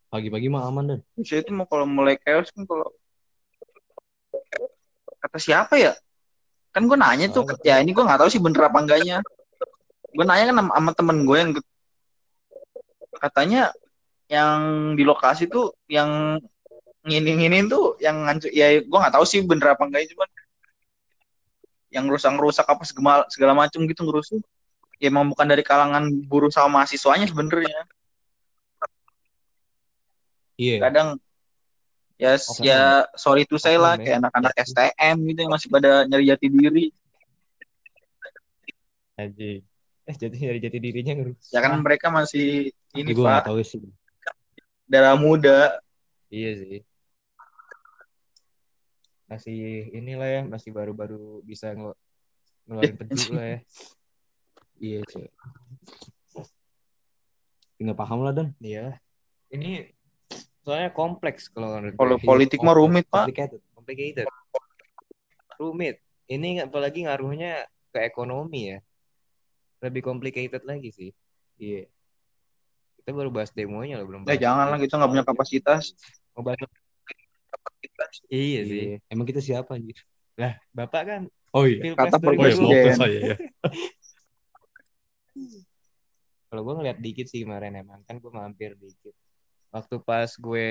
[0.06, 1.00] Pagi-pagi mah aman dan.
[1.18, 2.88] bisa itu mau kalau mulai chaos kan kalau
[5.18, 5.92] kata siapa ya?
[6.70, 9.18] Kan gue nanya tuh, Oh, ya ini gue nggak tahu sih bener apa enggaknya.
[10.14, 11.50] Gue nanya kan sama, temen gue yang
[13.18, 13.72] katanya
[14.30, 16.38] yang di lokasi tuh yang
[17.06, 20.28] nginin-nginin tuh yang ngancur ya gue nggak tahu sih bener apa enggaknya cuman
[21.94, 24.42] yang rusak-rusak apa segala, segala macam gitu ngerusuh
[24.98, 27.86] ya emang bukan dari kalangan buruh sama mahasiswanya sebenarnya
[30.56, 30.80] Iya.
[30.88, 31.08] kadang
[32.16, 32.64] ya Oknum.
[32.64, 32.80] ya
[33.12, 34.08] sorry to say lah ya.
[34.08, 36.86] kayak anak-anak STM gitu yang masih pada nyari jati diri
[39.16, 39.60] Anjing.
[40.06, 41.52] Eh jadi dari jati dirinya ngerus.
[41.52, 43.84] ya kan mereka masih ini gue pak tahu sih.
[44.88, 45.76] darah muda
[46.32, 46.78] Iya sih.
[49.26, 49.58] Masih
[49.90, 51.98] inilah ya, masih baru-baru bisa ngel-
[52.64, 53.58] ngeluarin peju lah ya.
[54.76, 55.26] Iya sih.
[57.76, 58.48] Nggak paham lah dan.
[58.58, 58.96] Iya.
[59.50, 59.90] Ini
[60.66, 63.60] soalnya kompleks kalau kalau politik mah rumit pak Complicated.
[63.72, 64.26] complicated.
[65.56, 65.96] Rumit.
[66.26, 67.64] Ini apalagi ngaruhnya
[67.94, 68.78] ke ekonomi ya.
[69.84, 71.10] Lebih complicated lagi sih.
[71.56, 71.86] Iya.
[73.00, 74.42] Kita baru bahas demonya loh, belum ya bahas.
[74.42, 75.94] jangan lah kita nggak punya kapasitas
[76.34, 76.58] Mau bahas
[78.28, 78.82] Iya sih.
[78.96, 78.96] Iya.
[79.08, 79.98] Emang kita siapa anjir?
[80.36, 81.22] Lah, Bapak kan
[81.56, 81.80] Oh iya.
[81.80, 82.36] Pilpres Kata 2020.
[82.36, 82.68] presiden.
[82.68, 82.96] Presiden.
[83.00, 83.36] saya ya.
[86.52, 89.16] Kalau gue ngeliat dikit sih kemarin emang kan gue mampir dikit.
[89.72, 90.68] Waktu pas gue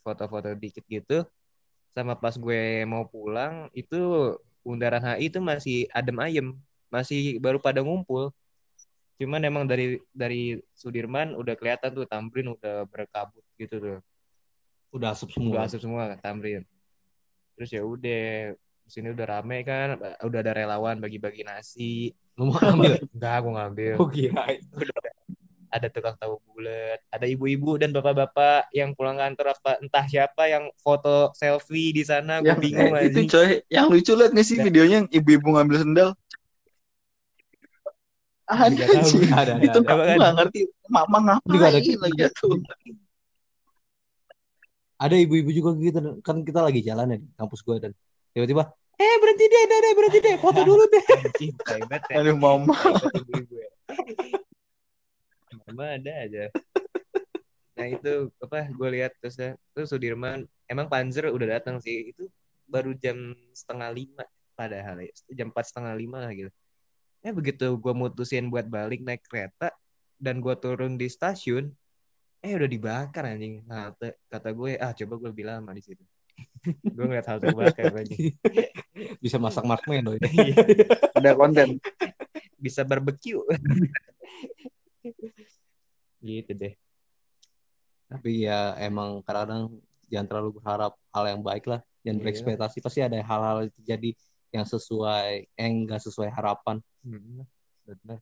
[0.00, 1.24] foto-foto dikit gitu,
[1.92, 4.32] sama pas gue mau pulang itu
[4.64, 6.48] bundaran HI itu masih adem ayem,
[6.88, 8.32] masih baru pada ngumpul.
[9.20, 13.98] Cuman emang dari dari Sudirman udah kelihatan tuh Tamrin udah berkabut gitu tuh,
[14.92, 15.58] Udah asup udah semua.
[15.64, 16.62] asup semua Tamrin.
[17.56, 22.12] Terus ya udah di sini udah rame kan, udah ada relawan bagi-bagi nasi.
[22.36, 23.00] Lu mau ambil?
[23.16, 23.94] Enggak, gue ngambil.
[23.96, 24.60] Oh kirain.
[25.72, 30.68] ada tukang tahu bulat, ada ibu-ibu dan bapak-bapak yang pulang kantor apa entah siapa yang
[30.76, 34.60] foto selfie di sana, gue yang bingung eh, itu coy yang lucu liat nggak sih
[34.60, 34.68] Ya.
[34.68, 36.08] videonya yang ibu-ibu ngambil sendal
[38.44, 39.88] ada sih ada, ada, itu ada.
[39.96, 40.60] aku nggak ngerti
[40.92, 41.80] mama Juga ada.
[41.80, 42.52] ngapain lagi tuh
[45.02, 47.90] Ada ibu-ibu juga gitu kan kita lagi jalan ya di kampus gua dan
[48.30, 48.70] tiba-tiba
[49.02, 51.04] eh berhenti deh, deh, deh, berhenti deh, foto dulu deh.
[51.82, 52.22] Ya.
[52.22, 52.70] aduh mama
[53.50, 53.68] ya.
[55.66, 56.44] Mama ada aja.
[57.74, 62.30] Nah itu apa gue lihat terus ya, terus Sudirman emang Panzer udah datang sih itu
[62.70, 64.24] baru jam setengah lima
[64.54, 66.52] padahal ya jam empat setengah lima lah gitu.
[67.26, 69.74] Eh begitu gue mutusin buat balik naik kereta
[70.22, 71.74] dan gue turun di stasiun,
[72.42, 73.62] eh udah dibakar anjing.
[73.64, 76.02] Nah, kata, kata gue ah coba gue lebih lama di situ.
[76.96, 78.34] gue ngeliat hal terbakar anjing.
[79.22, 80.28] Bisa masak marshmallow ini.
[80.50, 80.56] Iya,
[81.14, 81.78] ada konten
[82.58, 83.38] Bisa barbeque.
[86.22, 86.74] Gitu deh.
[88.10, 89.78] Tapi ya emang kadang-kadang
[90.10, 91.80] jangan terlalu berharap hal yang baik lah.
[92.02, 92.22] Jangan Iya.
[92.26, 94.10] berekspektasi pasti ada hal-hal yang terjadi
[94.52, 96.82] yang sesuai eh enggak sesuai harapan.
[97.06, 97.46] Hmm,
[97.86, 98.18] bener.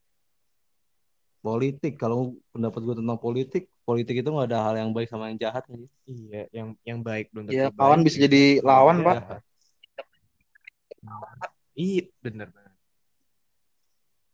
[1.40, 5.38] Politik kalau pendapat gue tentang politik, politik itu nggak ada hal yang baik sama yang
[5.43, 5.82] jahat kan.
[6.07, 7.74] Iya, yang yang baik belum tentu Ya, baik.
[7.74, 9.07] kawan bisa jadi lawan, Iya.
[9.11, 9.18] Pak.
[11.74, 12.74] Iya, bener banget.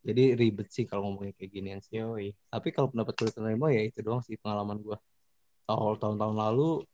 [0.07, 1.99] Jadi ribet sih kalau ngomongin kayak ginian sih.
[1.99, 2.31] Yoi.
[2.47, 4.95] Tapi kalau pendapat gue tentang Remo ya itu doang sih pengalaman gue.
[5.67, 6.87] Kalau tahun-tahun lalu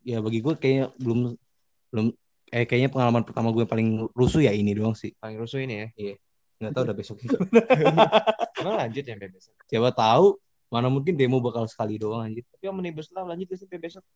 [0.00, 1.36] ya bagi gue kayaknya belum
[1.92, 2.06] belum
[2.50, 5.12] eh kayaknya pengalaman pertama gue paling rusuh ya ini doang sih.
[5.20, 6.16] Paling rusuh ini ya.
[6.60, 7.16] Nggak tahu udah besok
[8.60, 9.52] Emang lanjut ya sampai besok.
[9.68, 10.26] Siapa tahu
[10.70, 12.46] mana mungkin demo bakal sekali doang anjir.
[12.46, 14.06] Tapi omnibus law lanjut sih sampai besok?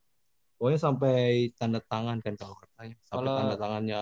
[0.54, 2.96] Pokoknya sampai tanda tangan kan kalau katanya.
[3.02, 4.00] Sampai Kalau- tanda tangannya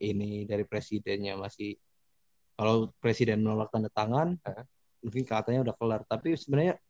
[0.00, 1.76] ini dari presidennya masih
[2.56, 4.64] kalau presiden menolak tanda tangan Hah?
[5.04, 6.00] mungkin katanya udah kelar.
[6.08, 6.80] Tapi sebenarnya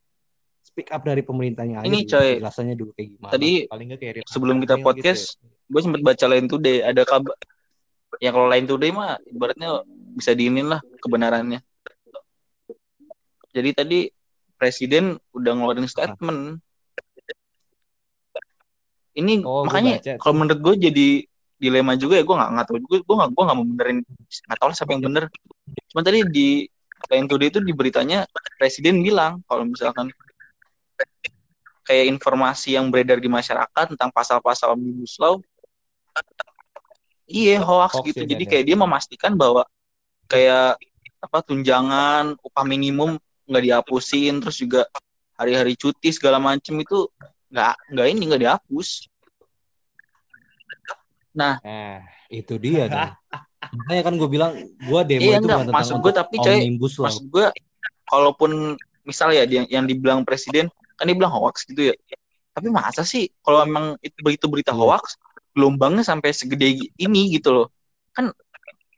[0.63, 2.31] speak up dari pemerintahnya aja Ini, dulu, coy.
[2.39, 3.31] penjelasannya dulu kayak gimana.
[3.35, 7.03] Tadi Paling gak kayak sebelum kita Hapsari podcast, gitu gue sempet baca Line Today ada
[7.03, 7.35] kabar
[8.23, 9.83] ya kalau Line Today mah ibaratnya
[10.15, 11.59] bisa diinin lah kebenarannya
[13.51, 13.99] jadi tadi
[14.57, 16.59] presiden udah ngeluarin statement.
[19.17, 21.09] Ini Oh, makanya kalau menurut gue jadi
[21.57, 23.97] dilema juga ya gue nggak nggak tahu juga gue nggak gue nggak mau benerin
[24.45, 25.23] nggak tahu lah siapa yang bener.
[25.89, 26.47] Cuma tadi di
[27.09, 28.25] Line Today itu di beritanya
[28.57, 30.09] presiden bilang kalau misalkan
[31.87, 35.39] kayak informasi yang beredar di masyarakat tentang pasal-pasal omnibus law
[37.27, 38.23] iya hoax Hoax gitu.
[38.23, 39.63] ya, jadi Dan, kayak dia memastikan bahwa
[40.27, 40.75] kayak
[41.23, 43.15] apa tunjangan upah minimum
[43.47, 44.85] nggak dihapusin terus juga
[45.39, 47.07] hari-hari cuti segala macem itu
[47.49, 48.89] nggak nggak ini nggak dihapus
[51.37, 51.61] Nah,
[52.33, 53.13] itu dia kan.
[53.77, 55.69] Makanya kan gue bilang gue demo Iya, itu enggak.
[55.69, 57.45] Maksud gue tapi, coy, maksud gue
[58.09, 58.73] kalaupun
[59.07, 60.67] misal ya yang, yang dibilang presiden
[60.99, 61.95] kan dia bilang hoax gitu ya
[62.51, 64.81] tapi masa sih kalau emang itu begitu berita Iya.
[64.83, 65.15] hoax
[65.55, 67.67] gelombangnya sampai segede ini gitu loh
[68.11, 68.33] kan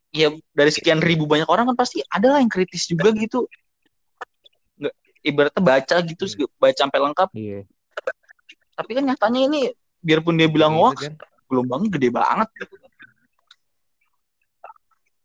[0.10, 3.46] ya dari sekian ribu banyak orang kan pasti ada lah yang kritis juga gitu
[5.26, 6.50] ibaratnya baca gitu Hmm.
[6.58, 7.60] baca sampai lengkap iya.
[8.76, 9.60] tapi kan nyatanya ini
[10.00, 11.14] biarpun dia bilang Gitu hoax kan.
[11.50, 12.76] gelombangnya gede banget gitu.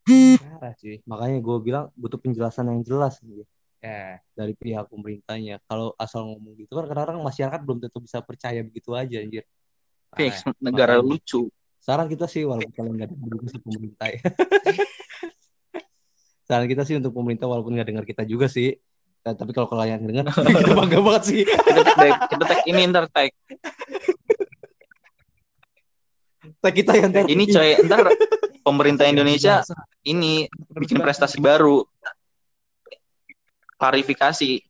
[0.05, 1.01] Parah cuy.
[1.09, 3.45] Makanya gue bilang butuh penjelasan yang jelas gitu,
[3.85, 5.61] Ya, dari pihak pemerintahnya.
[5.69, 9.45] Kalau asal ngomong gitu kan kadang-kadang masyarakat belum tentu bisa percaya begitu aja anjir.
[10.17, 11.11] Fix, negara makanya.
[11.11, 11.43] lucu
[11.85, 14.21] Saran kita sih walaupun kalian nggak dengar sih pemerintah ya.
[16.49, 18.73] Saran kita sih untuk pemerintah walaupun nggak dengar kita juga sih.
[19.25, 20.29] Eh, tapi kalau kalian dengar
[20.61, 21.43] kita bangga banget sih.
[21.49, 23.33] kita tag, kita tag ini ntar tag
[26.61, 27.25] Tag kita yang tag.
[27.27, 28.05] ini coy ntar
[28.67, 29.65] pemerintah Indonesia
[30.03, 31.85] ini bikin prestasi baru
[33.75, 34.61] klarifikasi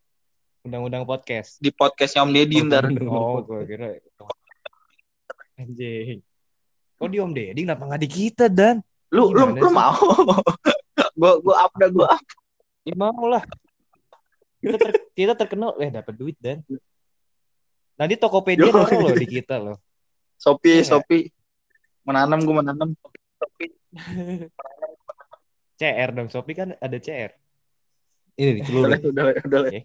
[0.65, 1.59] Undang-undang podcast.
[1.59, 4.01] di podcastnya Om Deddy ntar Oh, gue kira.
[5.55, 6.25] Anjing.
[6.95, 8.79] Kok di Om Deddy kenapa nggak di kita dan?
[9.11, 9.77] lu lu Gimana lu sih?
[9.77, 9.95] mau
[11.19, 12.23] gua gua up dah gua up.
[12.83, 13.43] Ya mau lah.
[14.65, 16.65] Kita, ter- kita terkenal, eh dapat duit dan.
[18.01, 18.73] Nanti Tokopedia Yo.
[18.73, 19.77] naruh loh di kita loh.
[20.41, 20.89] Shopee Iya.
[20.97, 21.29] Shopee
[22.05, 22.97] menanam gua menanam
[25.79, 27.31] CR dong, Shopee kan ada CR.
[28.35, 29.61] Ini nih, udah udah udah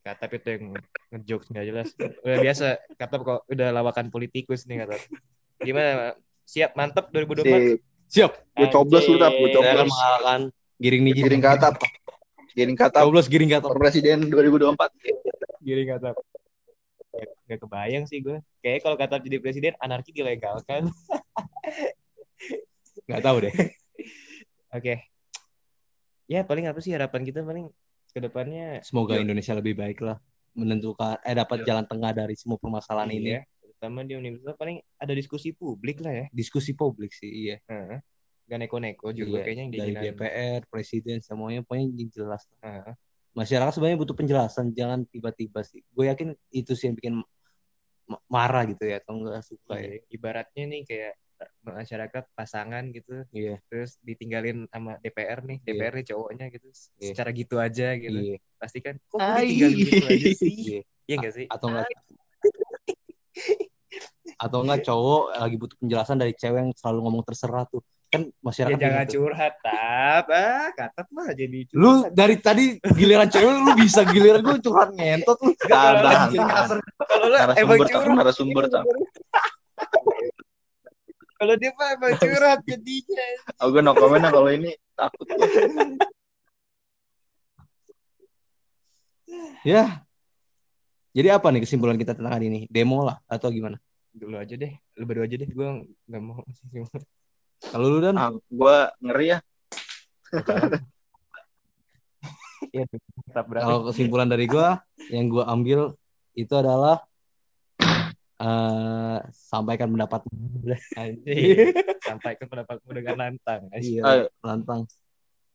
[0.00, 0.64] Kata itu yang
[1.14, 1.88] ngejokes nggak jelas.
[2.26, 2.66] Udah biasa,
[2.98, 4.98] kata kok udah lawakan politikus nih kata.
[5.62, 6.18] Gimana?
[6.50, 7.46] Siap, mantep 2024.
[7.46, 7.78] Sip.
[8.10, 8.32] Siap.
[8.58, 10.40] Gua coblos lu tap akan coblos mengalahkan
[10.80, 11.14] giring nih.
[11.14, 11.74] giring ke atap
[12.56, 13.68] giring ke atap Coblos giring kata.
[13.76, 14.80] presiden 2024
[15.60, 16.16] Giring kata.
[17.44, 18.40] Gak kebayang sih gue.
[18.64, 20.88] Kayaknya kalau kata jadi presiden, anarki dilegalkan.
[23.10, 23.54] Nggak tahu deh.
[24.72, 24.94] Oke.
[26.30, 27.68] Ya paling apa sih harapan kita paling
[28.10, 29.26] ke depannya Semoga Iya.
[29.26, 30.16] Indonesia lebih baik lah
[30.54, 33.36] menentukan eh dapat jalan tengah dari semua permasalahan ini.
[33.36, 33.40] Iya.
[33.60, 36.26] Terutama di Law paling ada diskusi publik lah ya.
[36.30, 37.56] Diskusi publik sih, iya.
[37.66, 37.98] Heeh.
[38.50, 40.10] Gak neko-neko juga Iya, kayaknya yang dari.
[40.10, 42.42] DPR, presiden semuanya pokoknya yang jelas.
[42.58, 42.98] Heeh.
[43.30, 45.86] Masyarakat sebenarnya butuh penjelasan, jangan tiba-tiba sih.
[45.94, 47.14] Gue yakin itu sih yang bikin
[48.10, 49.94] ma- marah gitu ya atau enggak suka ya.
[49.94, 51.14] Iya, Ibaratnya nih kayak
[51.64, 53.64] masyarakat pasangan gitu Iya.
[53.72, 55.72] terus ditinggalin sama DPR nih Iya.
[55.72, 56.68] DPR nih cowoknya gitu
[57.00, 57.08] Iya.
[57.16, 58.36] secara gitu aja gitu Iya.
[58.60, 60.80] pasti kan kok gue ditinggalin gitu aja sih Iya.
[61.08, 61.88] iya gak sih Atau enggak
[64.36, 67.80] atau enggak cowok lagi butuh penjelasan dari cewek yang selalu ngomong terserah tuh.
[68.10, 69.12] Kan ya masyarakat jangan gitu.
[69.22, 72.10] curhat tap ah katat mah jadi Lu curhat.
[72.10, 72.64] dari tadi
[72.98, 75.54] giliran cewek lu bisa giliran gue curhat ngentot lu.
[77.06, 78.66] kalau lu emang curhat narasumber
[81.38, 83.26] kalau dia mah emang curhat jadinya
[83.62, 85.26] oh gue no comment lah kalau ini takut.
[89.64, 90.04] Ya.
[91.10, 92.60] Jadi apa nih kesimpulan kita tentang hari ini?
[92.70, 93.78] Demo lah atau gimana?
[94.14, 95.48] Dulu aja deh, lu berdua aja deh.
[95.50, 95.68] Gue
[96.06, 96.42] nggak mau.
[97.68, 99.38] Kalau lu dan Ah, gua ngeri ya.
[102.70, 102.84] Iya,
[103.32, 105.96] kalau kesimpulan dari gua yang gua ambil
[106.36, 107.02] itu adalah
[108.36, 110.28] eh sampaikan pendapat
[110.94, 111.72] Anjing.
[112.04, 113.64] Sampaikan pendapatmu dengan lantang.
[113.74, 114.84] Iya, lantang.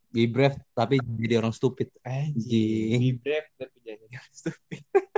[0.09, 1.93] Be brave tapi jadi orang stupid.
[1.93, 3.21] Be Anjing.
[3.21, 4.81] brave tapi jangan stupid.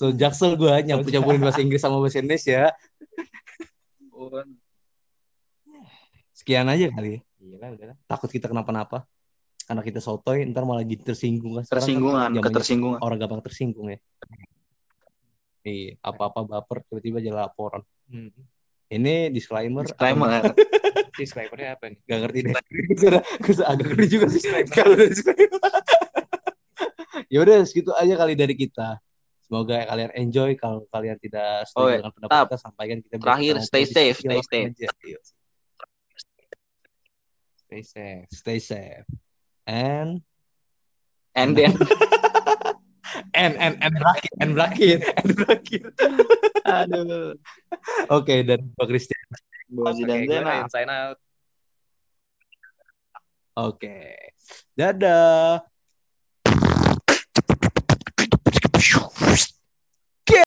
[0.00, 2.72] So jaksel gua nyampur nyampurin bahasa Inggris sama bahasa Indonesia.
[6.32, 7.18] Sekian aja kali.
[7.18, 7.20] ya.
[7.40, 7.96] Gila udah lah.
[8.06, 9.04] Takut kita kenapa-napa.
[9.64, 11.64] Karena kita sotoy ntar malah jadi tersinggung kan.
[11.64, 12.98] Sekarang kan Tersinggungan, zamannya ketersinggungan.
[13.02, 13.98] orang gampang tersinggung ya.
[15.60, 17.84] Iya, apa-apa baper tiba-tiba jadi laporan.
[18.08, 18.32] Hmm.
[18.90, 19.86] Ini disclaimer.
[19.86, 20.42] Disclaimer.
[21.20, 21.98] Disclaimer-nya apa nih?
[22.08, 22.54] Gak ngerti deh.
[23.44, 24.40] Gue agak ngerti juga sih
[24.72, 25.60] kalau disclaimer.
[27.32, 28.98] ya udah segitu aja kali dari kita.
[29.50, 30.54] Semoga kalian enjoy.
[30.54, 33.14] Kalau kalian tidak setuju Oh, dengan pendapat kita, sampaikan kita.
[33.18, 34.70] Terakhir, stay safe, stay safe.
[34.70, 34.88] aja.
[35.02, 35.18] Iya.
[37.66, 38.26] Stay safe.
[38.30, 39.06] Stay safe.
[39.66, 40.22] And
[41.30, 41.74] And then,
[43.38, 45.82] and and and berakhir, and berakhir, and berakhir.
[46.66, 47.38] aduh.
[48.10, 49.22] Oke, dan Pak Christian.
[49.70, 50.66] Gua gue Zena.
[50.66, 51.18] Sign out.
[53.54, 54.14] Oke.
[54.74, 55.62] Dadah.
[59.20, 59.59] first